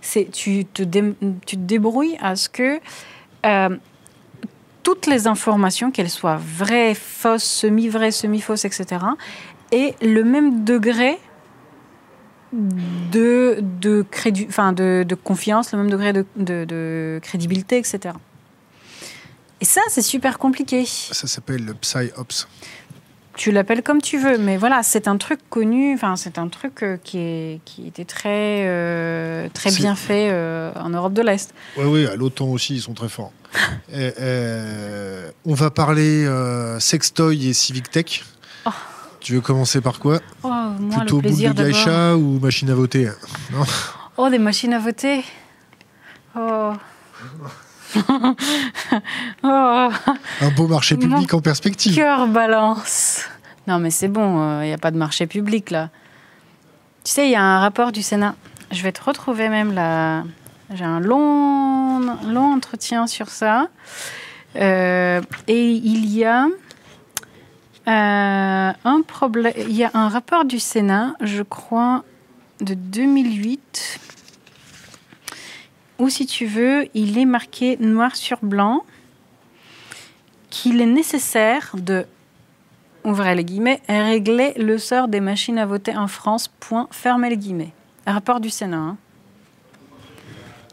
[0.00, 2.80] c'est tu te, tu te débrouilles à ce que
[3.46, 3.76] euh,
[4.82, 9.04] toutes les informations, qu'elles soient vraies, fausses, semi-vraies, semi-fausses, etc.,
[9.72, 11.18] aient le même degré
[12.52, 18.14] de, de, crédu, enfin de, de, confiance, le même degré de, de crédibilité, etc.
[19.62, 20.84] Et ça, c'est super compliqué.
[20.86, 22.48] Ça s'appelle le PsyOps.
[23.36, 26.82] Tu l'appelles comme tu veux, mais voilà, c'est un truc connu, enfin, c'est un truc
[26.82, 31.54] euh, qui, est, qui était très, euh, très bien fait euh, en Europe de l'Est.
[31.78, 33.32] Oui, oui, à l'OTAN aussi, ils sont très forts.
[33.94, 34.10] et,
[35.44, 36.26] on va parler
[36.78, 38.24] sextoy et civic tech.
[39.22, 43.08] Tu veux commencer par quoi oh, moi, Plutôt boule de gaïcha ou machine à voter
[43.52, 43.64] non?
[44.16, 45.24] Oh, des machines à voter
[46.36, 46.72] Oh
[49.44, 49.88] oh.
[50.40, 51.94] Un beau marché public en perspective.
[51.94, 53.26] Cœur balance.
[53.66, 55.90] Non, mais c'est bon, il euh, n'y a pas de marché public là.
[57.04, 58.34] Tu sais, il y a un rapport du Sénat.
[58.70, 60.24] Je vais te retrouver même là.
[60.74, 63.68] J'ai un long, long entretien sur ça.
[64.56, 66.46] Euh, et il y a
[69.06, 69.52] problème.
[69.58, 72.04] Il y a un rapport du Sénat, je crois,
[72.60, 74.00] de 2008
[75.98, 78.84] ou si tu veux, il est marqué noir sur blanc
[80.50, 82.06] qu'il est nécessaire de,
[83.04, 87.36] ouvrir les guillemets, régler le sort des machines à voter en France, point, fermer les
[87.36, 87.72] guillemets.
[88.06, 88.76] Rapport du Sénat.
[88.76, 88.96] Hein.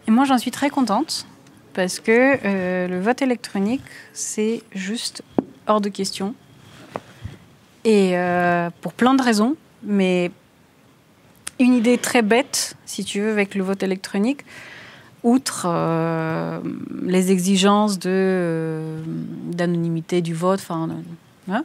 [0.08, 1.28] Et moi, j'en suis très contente
[1.74, 3.84] parce que euh, le vote électronique,
[4.14, 5.24] c'est juste
[5.68, 6.34] hors de question.
[7.86, 10.32] Et euh, pour plein de raisons, mais
[11.60, 14.42] une idée très bête, si tu veux, avec le vote électronique,
[15.24, 16.60] outre euh,
[17.04, 19.02] les exigences euh,
[19.44, 21.64] d'anonymité du vote, hein,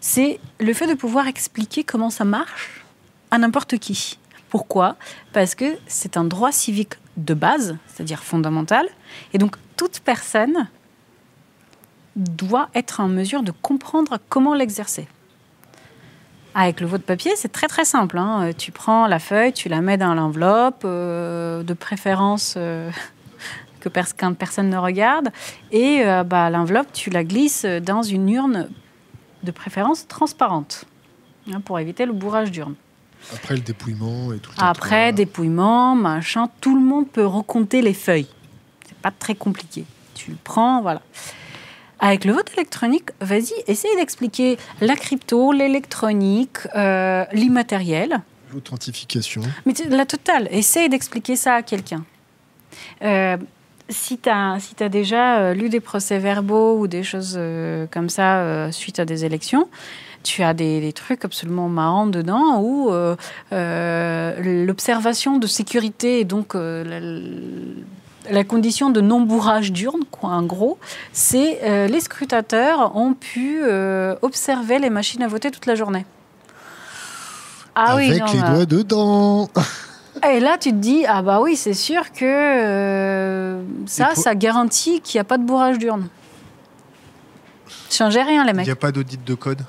[0.00, 2.84] c'est le fait de pouvoir expliquer comment ça marche
[3.30, 4.18] à n'importe qui.
[4.48, 4.96] Pourquoi?
[5.32, 8.86] Parce que c'est un droit civique de base, c'est-à-dire fondamental,
[9.32, 10.68] et donc toute personne
[12.16, 15.08] doit être en mesure de comprendre comment l'exercer.
[16.54, 18.16] Avec le vote papier, c'est très très simple.
[18.16, 18.50] Hein.
[18.56, 22.90] Tu prends la feuille, tu la mets dans l'enveloppe, euh, de préférence euh,
[23.80, 25.30] que quand personne ne regarde,
[25.72, 28.68] et euh, bah, l'enveloppe, tu la glisses dans une urne
[29.42, 30.84] de préférence transparente,
[31.52, 32.76] hein, pour éviter le bourrage d'urne.
[33.32, 34.52] Après le dépouillement et tout.
[34.58, 38.28] Après dépouillement, machin, tout le monde peut recompter les feuilles.
[38.86, 39.84] C'est pas très compliqué.
[40.14, 41.00] Tu le prends, voilà.
[42.04, 48.20] Avec le vote électronique, vas-y, essaye d'expliquer la crypto, l'électronique, euh, l'immatériel.
[48.52, 49.40] L'authentification.
[49.64, 52.04] Mais la totale, essaye d'expliquer ça à quelqu'un.
[53.00, 53.38] Euh,
[53.88, 57.40] si tu as, si as déjà euh, lu des procès-verbaux ou des choses
[57.90, 59.70] comme ça suite à des élections,
[60.22, 62.92] tu as des, des trucs absolument marrants dedans où
[63.50, 66.54] l'observation de sécurité et donc
[68.30, 70.78] la condition de non-bourrage d'urne, quoi, en gros,
[71.12, 76.06] c'est euh, les scrutateurs ont pu euh, observer les machines à voter toute la journée.
[77.74, 79.48] Ah Avec les doigts dedans
[80.28, 85.00] Et là, tu te dis, ah bah oui, c'est sûr que euh, ça, ça garantit
[85.00, 86.08] qu'il n'y a pas de bourrage d'urne.
[87.90, 88.66] Changez rien, les mecs.
[88.66, 89.62] Il n'y a pas d'audit de code?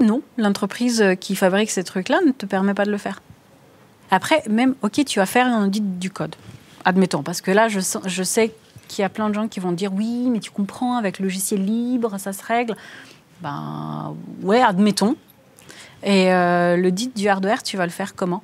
[0.00, 3.20] Non, l'entreprise qui fabrique ces trucs-là ne te permet pas de le faire.
[4.12, 6.36] Après, même, ok, tu vas faire un audit du code
[6.84, 8.52] admettons, parce que là, je, je sais
[8.88, 11.24] qu'il y a plein de gens qui vont dire oui, mais tu comprends, avec le
[11.24, 12.76] logiciel libre, ça se règle.
[13.40, 15.16] Ben ouais, admettons.
[16.02, 18.42] Et euh, le dit du hardware, tu vas le faire comment?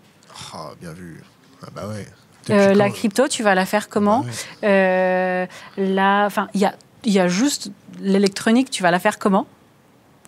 [0.54, 1.22] Ah, bien vu.
[1.62, 2.06] Ah bah ouais.
[2.50, 4.24] Euh, la crypto, tu vas la faire comment?
[4.62, 5.46] bah euh,
[5.76, 9.46] Enfin, il y a, y a juste l'électronique, tu vas la faire comment?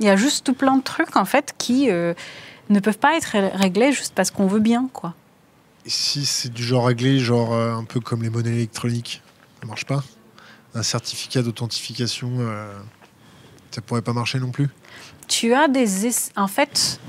[0.00, 3.36] Il y a juste tout plein de trucs, en fait, qui ne peuvent pas être
[3.54, 5.14] réglés juste parce qu'on veut bien, quoi
[5.86, 9.22] si c'est du genre réglé, genre euh, un peu comme les monnaies électroniques,
[9.60, 10.02] ça marche pas?
[10.74, 12.72] Un certificat d'authentification, euh,
[13.70, 14.68] ça pourrait pas marcher non plus?
[15.28, 15.86] Tu as des...
[16.36, 17.00] En fait,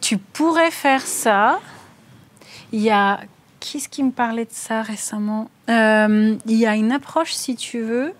[0.00, 1.60] tu pourrais faire ça.
[2.72, 3.20] Il y a...
[3.60, 5.50] Qui est-ce qui me parlait de ça récemment?
[5.68, 8.12] Euh, Il y a une approche, si tu veux.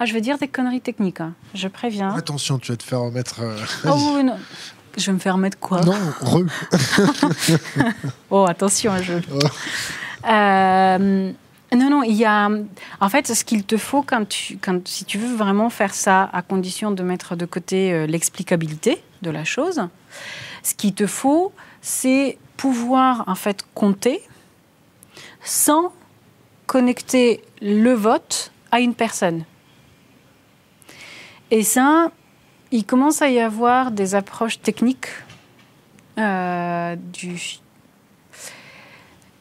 [0.00, 1.34] Ah, je vais dire des conneries techniques, hein.
[1.54, 2.14] je préviens.
[2.14, 3.40] Attention, tu vas te faire mettre.
[3.84, 4.36] oh, non.
[4.98, 6.44] Je vais me faire mettre quoi Non, re.
[8.30, 9.14] oh, attention, je.
[10.28, 11.32] Euh,
[11.72, 12.50] non, non, il y a.
[13.00, 16.28] En fait, ce qu'il te faut quand tu, quand, si tu veux vraiment faire ça,
[16.32, 19.88] à condition de mettre de côté euh, l'explicabilité de la chose,
[20.62, 24.20] ce qu'il te faut, c'est pouvoir en fait compter
[25.44, 25.92] sans
[26.66, 29.44] connecter le vote à une personne.
[31.50, 32.10] Et ça,
[32.70, 35.08] il commence à y avoir des approches techniques
[36.18, 37.36] euh, du.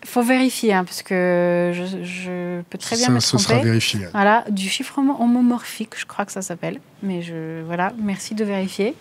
[0.05, 3.43] faut vérifier, hein, parce que je, je peux très bien Ça, me tromper.
[3.43, 3.99] sera vérifié.
[4.13, 6.80] Voilà, du chiffrement homomorphique, je crois que ça s'appelle.
[7.03, 8.93] Mais je, voilà, merci de vérifier.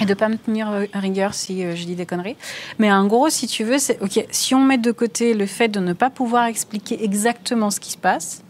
[0.00, 2.36] Et de pas me tenir rigueur si euh, je dis des conneries.
[2.78, 4.24] Mais en gros, si tu veux, c'est ok.
[4.30, 7.92] Si on met de côté le fait de ne pas pouvoir expliquer exactement ce qui
[7.92, 8.42] se passe,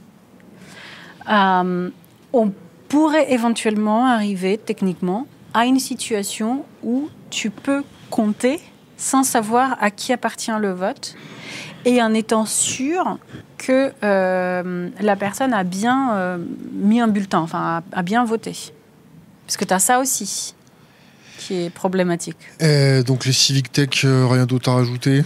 [1.28, 1.91] euh,
[2.32, 2.53] on
[2.91, 8.61] pourrait éventuellement arriver techniquement à une situation où tu peux compter
[8.99, 11.14] sans savoir à qui appartient le vote
[11.84, 13.18] et en étant sûr
[13.57, 16.38] que euh, la personne a bien euh,
[16.72, 18.55] mis un bulletin, enfin a, a bien voté.
[19.47, 20.55] Parce que tu as ça aussi
[21.38, 22.36] qui est problématique.
[22.61, 25.22] Euh, donc les Civic Tech, rien d'autre à rajouter?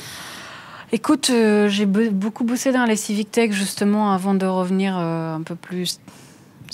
[0.92, 5.42] Écoute, euh, j'ai be- beaucoup bossé dans les Civic Tech justement avant de revenir un
[5.42, 5.98] peu plus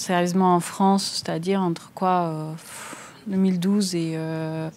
[0.01, 2.53] sérieusement en France, c'est-à-dire entre quoi euh,
[3.27, 4.71] 2012 et, euh,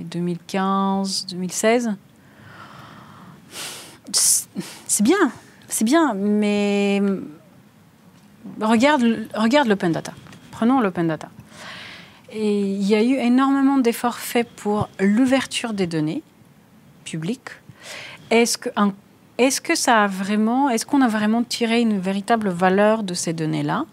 [0.00, 1.94] et 2015, 2016.
[4.12, 5.30] C'est bien,
[5.68, 7.00] c'est bien, mais
[8.60, 10.12] regarde, regarde l'open data.
[10.50, 11.28] Prenons l'open data.
[12.32, 16.24] Et il y a eu énormément d'efforts faits pour l'ouverture des données
[17.04, 17.50] publiques.
[18.30, 18.94] Est-ce qu'on
[21.02, 23.84] a vraiment tiré une véritable valeur de ces données-là?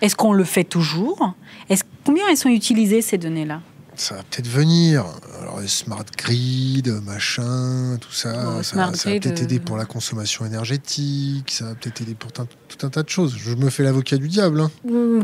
[0.00, 1.34] Est-ce qu'on le fait toujours
[1.68, 3.60] Est-ce, Combien elles sont utilisées ces données-là
[3.96, 5.04] Ça va peut-être venir.
[5.40, 9.76] Alors les smart grid, machin, tout ça, Bon, ça, ça va peut-être euh, aider pour
[9.76, 12.46] la consommation énergétique, ça va peut-être aider pour tout
[12.86, 13.36] un tas de choses.
[13.38, 14.60] Je me fais l'avocat du diable.
[14.60, 14.70] hein.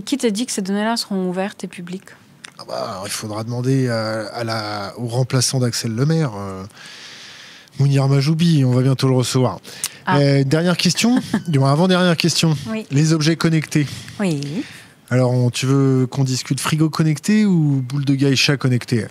[0.05, 2.11] Qui t'a dit que ces données-là seront ouvertes et publiques
[2.59, 6.65] Ah bah, alors, il faudra demander à, à la, au remplaçant d'Axel Lemaire, euh,
[7.79, 9.59] Mounir Majoubi, on va bientôt le recevoir.
[10.07, 10.19] Ah.
[10.19, 11.19] Euh, dernière question,
[11.49, 12.57] du moins avant-dernière question.
[12.69, 12.87] Oui.
[12.91, 13.87] Les objets connectés.
[14.21, 14.41] Oui.
[15.11, 19.07] Alors, on- tu veux qu'on discute frigo connecté ou boule de gaïcha connectée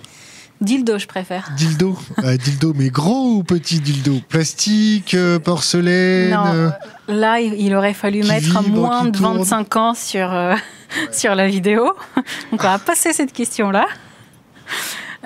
[0.61, 1.51] Dildo, je préfère.
[1.57, 1.97] Dildo?
[2.23, 4.21] Euh, Dildo, mais gros ou petit dildo?
[4.29, 6.71] Plastique, euh, porcelaine Non,
[7.09, 9.37] là, il aurait fallu mettre vibre, moins de tourne.
[9.39, 10.31] 25 ans sur,
[11.11, 11.91] sur la vidéo.
[12.51, 13.85] Donc, on va passer cette question-là.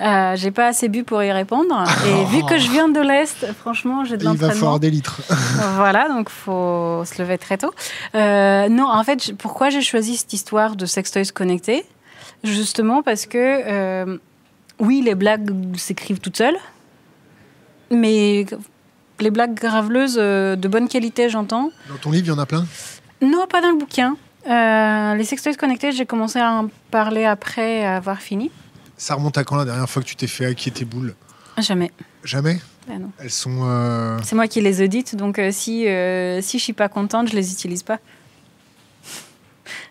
[0.00, 1.84] Euh, j'ai pas assez bu pour y répondre.
[2.06, 4.54] Et vu que je viens de l'Est, franchement, j'ai de Il va l'entraînement.
[4.54, 5.20] falloir des litres.
[5.76, 7.72] voilà, donc faut se lever très tôt.
[8.14, 11.84] Euh, non, en fait, pourquoi j'ai choisi cette histoire de sextoys connectés?
[12.44, 14.18] Justement parce que, euh,
[14.78, 16.58] oui, les blagues s'écrivent toutes seules,
[17.90, 18.46] mais
[19.18, 21.70] les blagues graveleuses de bonne qualité, j'entends.
[21.88, 22.64] Dans ton livre, il y en a plein?
[23.20, 24.16] Non, pas dans le bouquin.
[24.46, 28.52] Les sextoys connectés, j'ai commencé à en parler après avoir fini.
[28.98, 31.14] Ça remonte à quand la dernière fois que tu t'es fait hacker tes boules?
[31.56, 31.90] Jamais.
[32.24, 32.60] Jamais?
[32.86, 33.10] Ben non.
[33.18, 33.60] Elles sont.
[33.62, 37.28] euh, C'est moi qui les audite, donc euh, si, euh, si je suis pas contente,
[37.30, 37.98] je les utilise pas.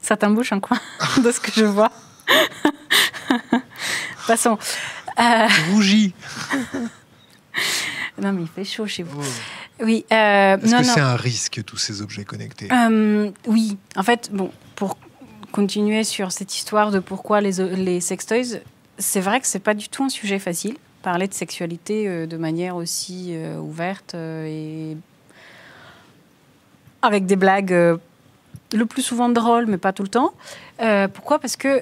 [0.01, 0.79] Ça t'embouche un coin
[1.23, 1.91] de ce que je vois.
[4.27, 4.57] Passons.
[5.19, 6.13] Euh, rougies.
[8.21, 9.21] non, mais il fait chaud chez vous.
[9.21, 9.83] Oh.
[9.83, 12.67] Oui, Est-ce que c'est un risque, tous ces objets connectés?
[13.47, 14.97] Oui, en fait, bon, pour
[15.51, 18.59] continuer sur cette histoire de pourquoi les, les sextoys,
[18.97, 20.75] c'est vrai que c'est pas du tout un sujet facile.
[21.01, 24.97] Parler de sexualité euh, de manière aussi euh, ouverte euh, et
[27.01, 27.99] avec des blagues
[28.73, 30.33] le plus souvent drôles, mais pas tout le temps.
[31.13, 31.39] Pourquoi?
[31.39, 31.81] Parce que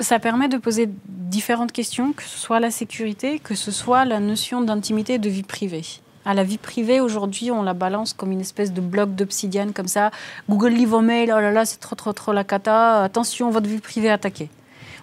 [0.00, 4.18] ça permet de poser différentes questions, que ce soit la sécurité, que ce soit la
[4.18, 5.84] notion d'intimité et de vie privée.
[6.24, 9.86] À la vie privée, aujourd'hui, on la balance comme une espèce de bloc d'obsidiane, comme
[9.86, 10.10] ça.
[10.48, 13.02] Google lit vos mails, oh là là, c'est trop, trop, trop la cata.
[13.04, 14.48] Attention, votre vie privée attaquée.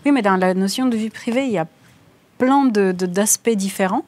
[0.05, 1.67] Oui, mais dans la notion de vie privée, il y a
[2.37, 4.05] plein d'aspects différents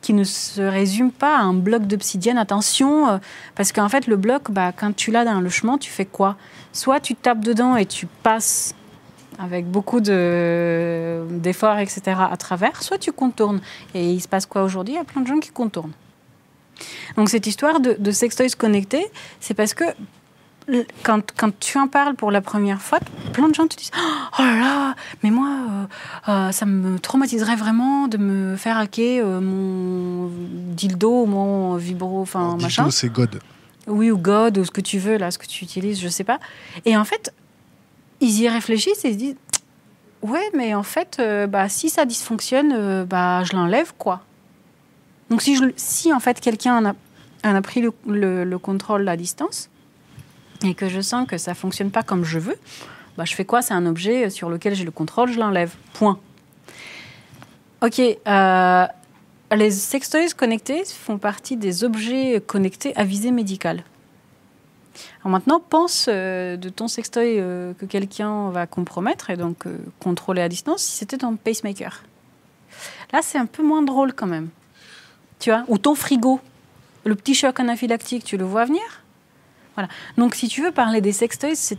[0.00, 2.38] qui ne se résument pas à un bloc d'obsidienne.
[2.38, 3.18] Attention, euh,
[3.54, 6.36] parce qu'en fait, le bloc, bah, quand tu l'as dans le chemin, tu fais quoi?
[6.72, 8.74] Soit tu tapes dedans et tu passes
[9.38, 13.60] avec beaucoup de- d'efforts, etc., à travers, soit tu contournes.
[13.94, 14.94] Et il se passe quoi aujourd'hui?
[14.94, 15.92] Il y a plein de gens qui contournent.
[17.16, 19.06] Donc cette histoire de, de sextoys connectés,
[19.40, 19.84] c'est parce que
[21.02, 22.98] quand, quand tu en parles pour la première fois,
[23.32, 23.90] plein de gens te disent
[24.38, 25.48] Oh là là, mais moi,
[26.28, 30.30] euh, euh, ça me traumatiserait vraiment de me faire hacker euh, mon
[30.74, 32.90] dildo, mon vibro, enfin machin.
[32.90, 33.40] c'est God.
[33.86, 36.24] Oui, ou God, ou ce que tu veux, là, ce que tu utilises, je sais
[36.24, 36.38] pas.
[36.86, 37.34] Et en fait,
[38.20, 39.36] ils y réfléchissent et ils se disent
[40.22, 44.22] Ouais, mais en fait, bah, si ça dysfonctionne, bah, je l'enlève, quoi.
[45.28, 46.94] Donc, si, je, si en fait, quelqu'un en a,
[47.44, 49.68] en a pris le, le- le contrôle à distance
[50.62, 52.56] et que je sens que ça fonctionne pas comme je veux,
[53.16, 53.62] bah, je fais quoi?
[53.62, 55.74] C'est un objet sur lequel j'ai le contrôle, je l'enlève.
[55.94, 56.18] Point.
[57.80, 58.00] Ok.
[58.00, 58.86] euh,
[59.52, 63.84] les sextoys connectés font partie des objets connectés à visée médicale.
[65.20, 69.64] Alors maintenant, pense euh, de ton sextoy euh, que quelqu'un va compromettre et donc
[70.00, 72.02] contrôler à distance si c'était ton pacemaker.
[73.12, 74.48] Là, c'est un peu moins drôle quand même.
[75.38, 75.64] Tu vois?
[75.68, 76.40] Ou ton frigo.
[77.04, 79.03] Le petit choc anaphylactique, tu le vois venir?
[79.74, 79.88] Voilà.
[80.16, 81.76] Donc, si tu veux parler des sextoys,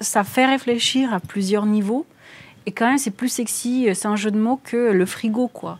[0.00, 2.06] ça fait réfléchir à plusieurs niveaux.
[2.66, 5.48] Et quand même, c'est plus sexy, euh, c'est un jeu de mots que le frigo,
[5.48, 5.78] quoi.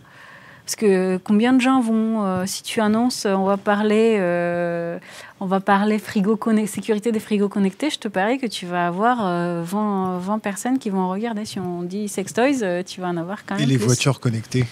[0.69, 4.99] Parce que combien de gens vont, euh, si tu annonces, euh, on va parler, euh,
[5.41, 9.19] on va parler frigo sécurité des frigos connectés, je te parie que tu vas avoir
[9.23, 11.47] euh, 20, 20 personnes qui vont regarder.
[11.47, 13.65] Si on dit sex toys, euh, tu vas en avoir quand même.
[13.65, 13.87] Et les plus.
[13.87, 14.67] voitures connectées.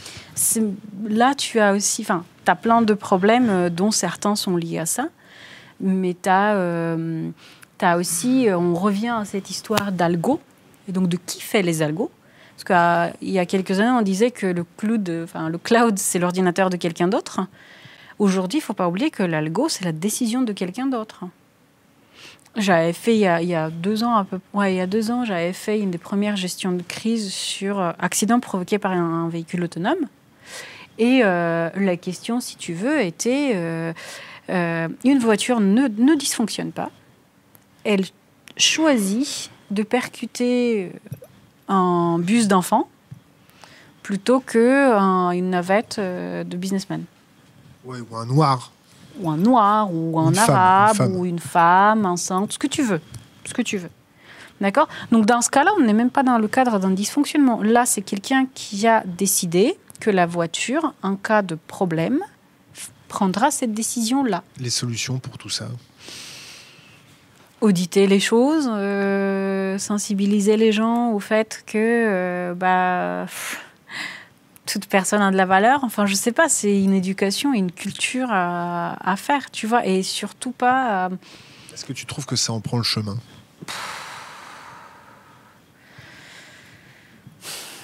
[1.09, 4.78] Là, tu as aussi, enfin, tu as plein de problèmes euh, dont certains sont liés
[4.78, 5.09] à ça.
[5.80, 10.40] Mais tu as, aussi, euh, on revient à cette histoire d'algo,
[10.88, 12.10] et donc de qui fait les algos.
[12.56, 16.70] Parce qu'il y a quelques années, on disait que le cloud, enfin, cloud c'est l'ordinateur
[16.70, 17.40] de quelqu'un d'autre.
[18.18, 21.24] Aujourd'hui, il ne faut pas oublier que l'algo, c'est la décision de quelqu'un d'autre.
[22.56, 25.26] J'avais fait il y, a, deux ans, à peu, ouais, il y a deux ans,
[25.26, 29.64] j'avais fait une des premières gestions de crise sur euh, accident provoqué par un, véhicule
[29.64, 30.08] autonome.
[30.98, 33.92] Et euh, la question, si tu veux, était euh,
[34.51, 36.90] euh, une voiture ne, ne dysfonctionne pas.
[37.84, 38.05] Elle
[38.57, 40.92] choisit de percuter
[41.68, 42.88] un bus d'enfant
[44.03, 47.03] plutôt que un- une navette euh, de businessman
[47.84, 48.72] Ouais, ou un noir.
[49.20, 51.16] ou un noir, ou un Une femme, arabe, une femme.
[51.16, 53.01] ou une femme, un saint, ce que tu veux.
[53.44, 53.90] Ce que tu veux.
[54.61, 54.88] D'accord?
[55.12, 57.62] Donc dans ce cas-là, on n'est même pas dans le cadre d'un dysfonctionnement.
[57.62, 62.20] Là, c'est quelqu'un qui a décidé que la voiture, en cas de problème,
[63.09, 64.42] prendra cette décision-là.
[64.59, 65.68] Les solutions pour tout ça.
[67.61, 73.64] Auditer les choses, euh, sensibiliser les gens au fait que euh, bah, pff,
[74.66, 75.80] toute personne a de la valeur.
[75.82, 79.86] Enfin, je sais pas, c'est une éducation et une culture à, à faire, tu vois,
[79.86, 81.07] et surtout pas.
[81.07, 81.16] euh,
[81.72, 83.16] Est-ce que tu trouves que ça en prend le chemin?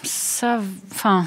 [0.04, 0.60] ça,
[0.90, 1.26] enfin,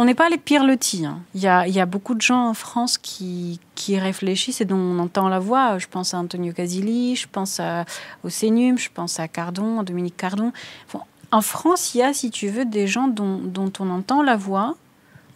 [0.00, 1.04] on n'est pas les pires lotis.
[1.04, 1.20] hein.
[1.34, 5.38] Il y, a, beaucoup de gens en France qui, réfléchissent et dont on entend la
[5.38, 5.76] voix.
[5.76, 7.84] Je pense à Antonio Casilli, je pense à,
[8.24, 10.52] au CNUM, je pense à Cardon, à Dominique Cardon.
[11.30, 14.74] En France, il y a, si tu veux, des gens dont, on entend la voix,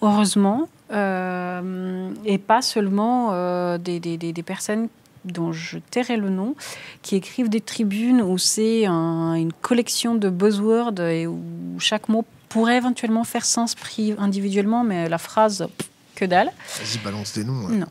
[0.01, 4.89] heureusement, euh, et pas seulement euh, des, personnes
[5.27, 6.55] dont je tairai le nom,
[7.03, 11.39] qui écrivent des tribunes où c'est un- une collection de buzzwords et où
[11.79, 16.53] chaque mot pourrait éventuellement faire sens pris individuellement, mais la phrase, pff, que dalle.
[16.79, 17.67] Vas-y, balance des noms.
[17.67, 17.75] ouais.
[17.75, 17.89] Non.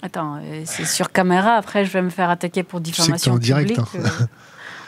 [0.00, 3.00] Attends, euh, c'est sur caméra, après je vais me faire attaquer pour sais que t'es
[3.02, 4.06] en diffamation direct, publique.
[4.06, 4.10] hein.
[4.20, 4.26] euh.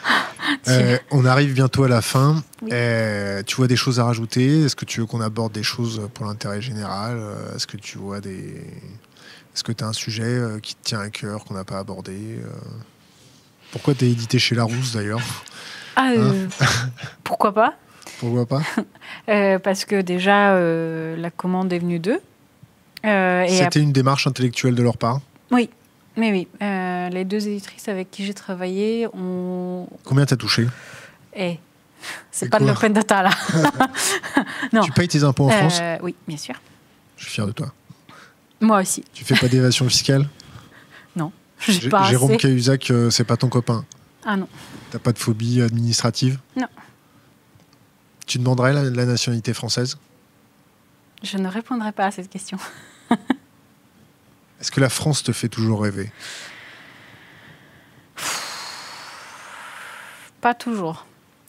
[0.67, 2.41] Euh, on arrive bientôt à la fin.
[2.63, 2.69] Oui.
[2.73, 4.63] Euh, tu vois des choses à rajouter?
[4.63, 7.21] Est-ce que tu veux qu'on aborde des choses pour l'intérêt général?
[7.55, 8.65] Est-ce que tu vois des.
[9.53, 12.39] Est-ce que tu as un sujet qui te tient à cœur qu'on n'a pas abordé
[13.71, 15.21] Pourquoi tu es édité chez Larousse d'ailleurs?
[15.95, 16.47] Ah, euh,
[17.23, 17.73] pourquoi pas?
[18.19, 18.61] Pourquoi pas
[19.29, 22.19] Euh, Parce que déjà, euh, la commande est venue d'eux.
[23.05, 25.69] Euh, C'était une démarche intellectuelle de leur part Oui,
[26.17, 26.47] mais oui.
[26.61, 29.87] Euh, les deux éditrices avec qui j'ai travaillé ont.
[30.03, 30.67] Combien t'as touché
[31.35, 31.57] Eh,
[32.31, 33.29] c'est pas de l'open data là.
[34.73, 34.81] non.
[34.81, 36.55] Tu payes tes impôts en France Oui, bien sûr.
[37.17, 37.71] Je suis fier de toi.
[38.61, 39.03] Moi aussi.
[39.13, 40.27] Tu fais pas d'évasion fiscale
[41.61, 42.37] J'ai J- pas Jérôme.
[42.37, 43.83] Cahuzac, c'est pas ton copain.
[44.25, 44.47] Ah non.
[44.91, 46.67] T'as pas de phobie administrative Non.
[48.29, 49.97] Tu demanderais la, la nationalité française?
[51.23, 52.59] Je ne répondrai pas à cette question.
[54.61, 56.11] Est-ce que la France te fait toujours rêver?
[60.41, 61.07] Pas toujours.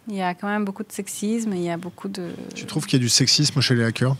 [0.08, 2.32] Il y a quand même beaucoup de sexisme, il y a beaucoup de.
[2.54, 4.16] Tu trouves qu'il y a du sexisme chez les hackers?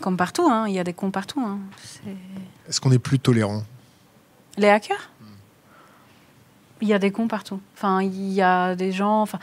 [0.00, 1.40] Comme partout, hein, il y a des cons partout.
[1.40, 1.60] hein.
[2.68, 3.62] Est-ce qu'on est plus tolérant?
[4.56, 5.08] Les hackers?
[6.80, 7.60] Il y a des cons partout.
[7.76, 9.22] Enfin, il y a des gens.
[9.22, 9.38] Enfin,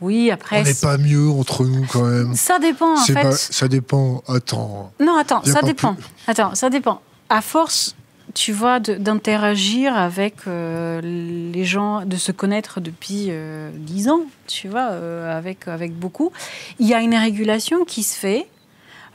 [0.00, 0.60] oui, après.
[0.60, 2.34] On n'est pas mieux entre nous quand même.
[2.34, 3.22] Ça dépend, en fait.
[3.22, 4.22] pas- ça dépend.
[4.28, 4.92] Attends.
[5.00, 5.94] Non, attends, ça dépend.
[5.94, 7.00] plus- Attends, ça dépend.
[7.28, 7.94] À force,
[8.34, 14.68] tu vois, d'interagir avec euh, les gens, de se connaître depuis euh, 10 ans, tu
[14.68, 16.30] vois, euh, avec, avec beaucoup,
[16.78, 18.46] il y a une régulation qui se fait.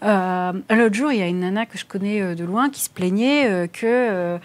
[0.03, 2.81] Euh, L'autre jour, il y a une nana que je connais euh, de loin qui
[2.81, 4.37] se plaignait euh, que,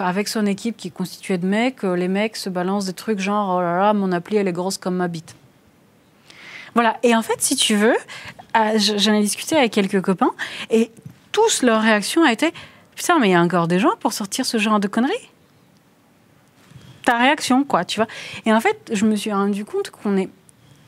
[0.00, 3.56] avec son équipe qui est constituée de mecs, les mecs se balancent des trucs genre
[3.56, 5.34] oh là là, mon appli elle est grosse comme ma bite.
[6.74, 6.98] Voilà.
[7.02, 7.96] Et en fait, si tu veux,
[8.54, 10.30] je- j'en ai discuté avec quelques copains
[10.70, 10.90] et
[11.32, 12.52] tous leur réaction a été
[12.94, 15.30] putain, mais il y a encore des gens pour sortir ce genre de conneries?
[17.04, 18.08] Ta réaction, quoi, tu vois.
[18.44, 20.28] Et en fait, je me suis rendu compte qu'on est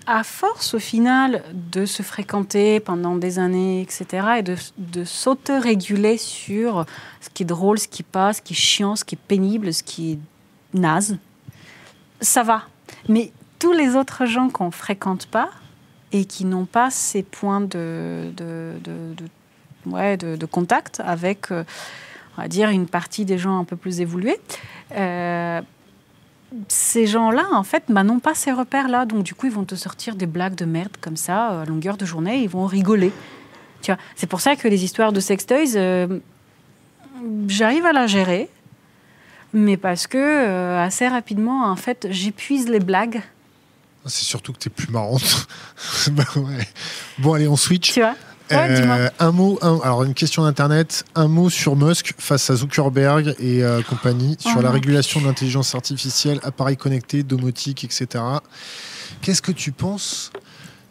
[0.07, 6.17] à force, au final, de se fréquenter pendant des années, etc., et de, de s'auto-réguler
[6.17, 6.87] sur
[7.21, 9.73] ce qui est drôle, ce qui passe, ce qui est chiant, ce qui est pénible,
[9.73, 10.19] ce qui est
[10.75, 11.19] naze,
[12.21, 12.63] ça va.
[13.09, 15.51] Mais tous les autres gens qu'on fréquente pas
[16.13, 18.75] et qui n'ont pas ces points de, de,
[19.87, 21.65] ouais, de contact avec, euh,
[22.37, 24.41] on va dire, une partie des gens un peu plus évolués,
[24.97, 25.61] euh,
[26.69, 29.07] ces gens-là, en fait, bah, n'ont pas ces repères-là.
[29.07, 31.65] Donc, du coup, ils vont te sortir des blagues de merde comme ça, euh, à
[31.65, 33.13] longueur de journée, et ils vont rigoler.
[33.83, 36.19] Tu vois, c'est pour ça que les histoires de sextoys, euh,
[37.47, 38.49] j'arrive à la gérer,
[39.53, 43.23] mais parce que euh, assez rapidement, en fait, j'épuise les blagues.
[44.07, 45.47] C'est surtout que tu es plus marrante.
[46.13, 46.69] bah, ouais.
[47.19, 47.93] Bon, allez, on switch.
[47.93, 48.15] Tu vois
[48.53, 53.63] euh, un mot, alors une question d'internet, un mot sur Musk face à Zuckerberg et
[53.63, 58.25] euh, compagnie sur Oh la régulation de l'intelligence artificielle, appareils connectés, domotique, etc.
[59.23, 60.33] Qu'est-ce que tu penses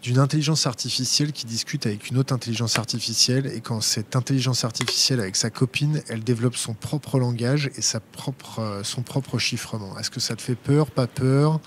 [0.02, 5.20] d'une intelligence artificielle qui discute avec une autre intelligence artificielle et quand cette intelligence artificielle
[5.20, 9.98] avec sa copine, elle développe son propre langage et sa propre, euh, son propre chiffrement?
[10.00, 11.60] Est-ce que ça te fait peur, pas peur?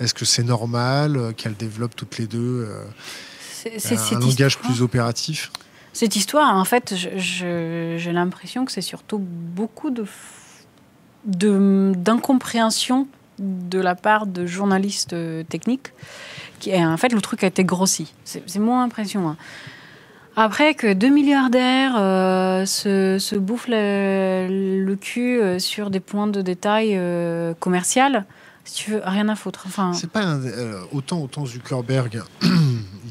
[0.00, 2.66] Est-ce que c'est normal qu'elles développent toutes les deux
[3.78, 5.50] C'est- un langage histoire- plus opératif
[5.92, 10.04] Cette histoire, en fait, j'ai l'impression que c'est surtout beaucoup de,
[11.94, 13.06] d'incompréhension
[13.38, 15.88] de la part de journalistes euh, techniques.
[16.60, 18.12] Qui, et en fait, le truc a été grossi.
[18.24, 19.28] C'est, mon impression.
[19.28, 19.36] hein.
[20.36, 26.26] Après que deux milliardaires euh, se, se bouffent le, le cul euh, sur des points
[26.26, 28.24] de détail euh, commercial,
[28.64, 29.64] si tu veux, rien à foutre.
[29.66, 32.22] Enfin, C'est pas un- euh, autant autant Zuckerberg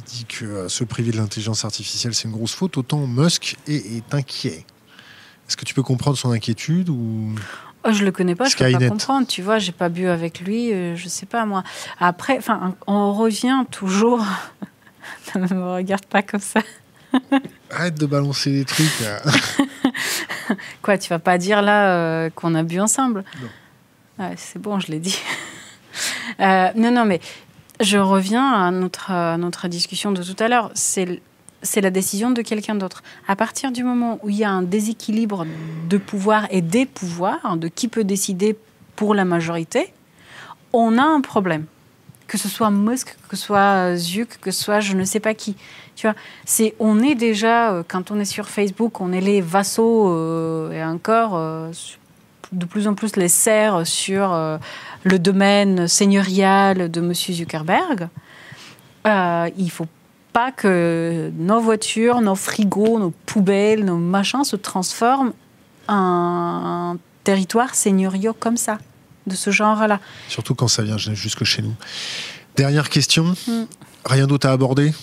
[0.08, 3.58] il dit que euh, se priver de l'intelligence artificielle c'est une grosse faute, autant Musk
[3.68, 4.66] est, est inquiet.
[5.47, 7.36] Est-ce que tu peux comprendre son inquiétude ou?
[7.86, 8.88] Oh, je le connais pas, je peux Skynet.
[8.88, 9.28] pas comprendre.
[9.28, 11.64] Tu vois, j'ai pas bu avec lui, euh, je sais pas moi.
[11.99, 14.26] Après, enfin, on revient toujours.
[15.36, 16.62] ne me regarde pas comme ça.
[17.70, 19.22] arrête de balancer des trucs là.
[20.82, 23.24] Quoi, tu vas pas dire là euh, qu'on a bu ensemble?
[24.20, 24.32] Non.
[24.38, 25.20] C'est bon, je l'ai dit.
[26.39, 27.20] Euh, non, non, mais
[27.84, 30.72] je reviens à notre, à notre discussion de tout à l'heure.
[30.74, 31.22] C'est
[31.66, 33.04] c'est la décision de quelqu'un d'autre.
[33.26, 35.46] À partir du moment où il y a un déséquilibre
[35.90, 38.58] de pouvoir et des pouvoirs, hein, de qui peut décider
[38.98, 39.94] pour la majorité,
[40.74, 41.66] on a un problème.
[42.28, 45.34] Que ce soit Musk, que ce soit Zuck, que ce soit je ne sais pas
[45.34, 45.56] qui.
[45.96, 46.16] Tu vois,
[46.46, 50.72] c'est on est déjà euh, quand on est sur Facebook, on est les vassaux euh,
[50.72, 51.72] et encore euh,
[52.54, 54.58] de plus en plus les serfs sur euh,
[55.04, 58.10] le domaine seigneurial de Monsieur Zuckerberg.
[59.06, 59.88] Euh, il faut
[60.32, 65.34] pas que nos voitures, nos frigos, nos poubelles, nos machins se transforment
[65.88, 68.80] en territoire seigneuriaux comme ça,
[69.28, 69.99] de ce genre-là.
[70.28, 71.76] Surtout quand ça vient jusque chez nous.
[72.56, 73.36] Dernière question.
[73.47, 73.64] Mm.
[74.06, 74.93] Rien d'autre à aborder?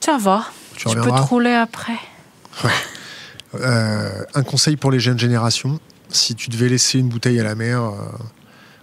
[0.00, 0.46] Ça va.
[0.76, 1.98] Tu peux te rouler après.
[3.54, 5.78] Euh, un conseil pour les jeunes générations.
[6.12, 7.94] Si tu devais laisser une bouteille à la mer, euh,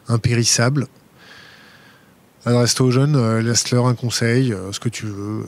[0.08, 0.88] impérissable,
[2.46, 5.46] adresse-toi aux jeunes, euh, laisse-leur un conseil, euh, ce que tu veux.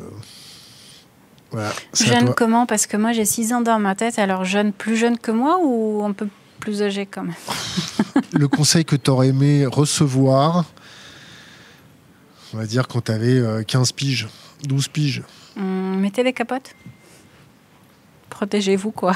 [1.52, 2.66] Voilà, Jeune comment?
[2.66, 5.60] Parce que moi j'ai 6 ans dans ma tête, alors jeune, plus jeune que moi
[5.62, 6.28] ou un peu
[6.60, 7.36] plus âgé quand même?
[8.34, 10.66] Le conseil que tu aurais aimé recevoir,
[12.54, 14.30] on va dire quand tu avais 15 piges,
[14.64, 15.24] 12 piges.
[15.58, 16.74] Hum, Mettez des capotes.
[18.30, 19.14] Protégez-vous, quoi.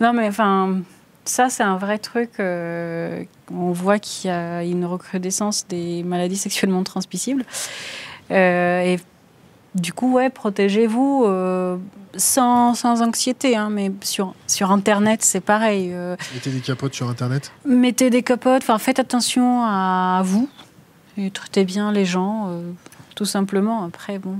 [0.00, 0.80] Non, mais enfin,
[1.30, 2.30] ça, c'est un vrai truc.
[2.40, 3.22] euh,
[3.52, 7.44] on voit qu'il y a une recrudescence des maladies sexuellement transmissibles.
[8.30, 8.98] Euh, et
[9.74, 11.76] du coup, ouais, protégez-vous euh,
[12.16, 13.56] sans, sans anxiété.
[13.56, 15.94] hein, mais sur, sur Internet, c'est pareil.
[16.34, 17.52] Mettez des capotes sur Internet.
[17.64, 20.48] mettez des capotes, enfin faites attention à vous
[21.16, 22.50] et traitez bien les gens,
[23.14, 23.84] tout simplement.
[23.84, 24.36] Après, bon,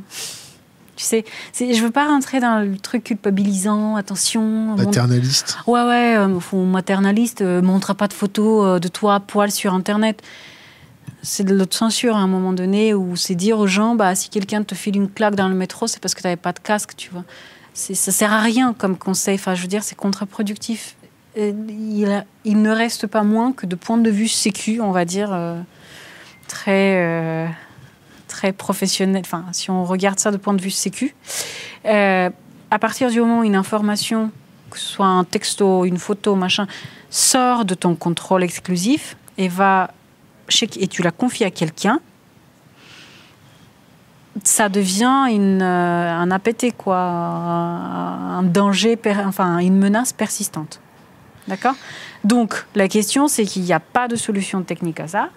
[1.01, 3.97] tu sais, je veux pas rentrer dans le truc culpabilisant.
[3.97, 5.59] Attention, mon- Paternaliste.
[5.67, 9.75] ouais ouais, euh, maternaliste, euh, montre pas de photos euh, de toi à poil sur
[9.75, 10.23] Internet.
[11.23, 14.63] C'est de l'autocensure à un moment donné où c'est dire aux gens, bah si quelqu'un
[14.63, 16.93] te file une claque dans le métro, c'est parce que tu n'avais pas de casque,
[16.97, 17.25] tu vois.
[17.75, 19.35] Ça sert à rien comme conseil.
[19.37, 20.97] Enfin, je veux dire, c'est contre-productif.
[21.37, 25.05] Il, a- il ne reste pas moins que de point de vue sécu, on va
[25.05, 25.61] dire, euh,
[26.49, 27.47] très, euh,
[28.31, 29.23] très professionnel.
[29.27, 31.15] Enfin, si on regarde ça de point de vue sécu,
[31.85, 32.31] euh,
[32.71, 34.31] à partir du moment où une information,
[34.71, 36.67] que ce soit un texto, une photo, machin,
[37.11, 39.91] sort de ton contrôle exclusif et va
[40.49, 42.01] chez, et tu la confies à quelqu'un,
[44.45, 48.97] ça devient une, euh, un APT, quoi, un danger,
[49.27, 50.81] enfin une menace persistante.
[51.49, 51.75] D'accord?
[52.23, 55.31] Donc la question, c'est qu'il n'y a pas de solution technique à ça.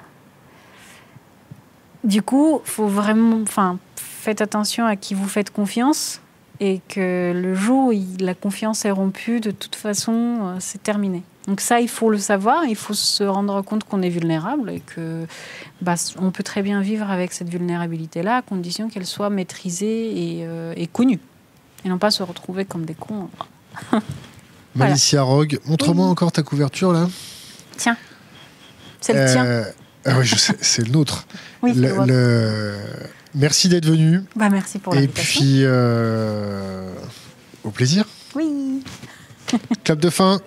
[2.04, 6.20] Du coup, faut vraiment, enfin, faites attention à qui vous faites confiance
[6.60, 11.24] et que le jour où la confiance est rompue, de toute façon, euh, c'est terminé.
[11.48, 14.80] Donc ça, il faut le savoir, il faut se rendre compte qu'on est vulnérable et
[14.80, 15.26] que
[15.82, 20.46] bah, on peut très bien vivre avec cette vulnérabilité-là, à condition qu'elle soit maîtrisée et,
[20.46, 21.20] euh, connue,
[21.84, 23.28] et non pas se retrouver comme des cons.
[24.76, 27.10] Malicia Rogue, montre-moi encore ta couverture là.
[27.76, 27.98] Tiens,
[29.02, 29.66] c'est le tien.
[30.06, 30.30] Ah oui,
[30.62, 31.28] c'est le nôtre.
[31.62, 32.78] oui, le,
[33.36, 34.22] Merci d'être venu.
[34.36, 34.96] Bah, merci pour.
[34.96, 36.88] Et puis, euh,
[37.64, 38.06] au plaisir.
[38.36, 38.84] Oui.
[39.84, 40.40] Clap de fin.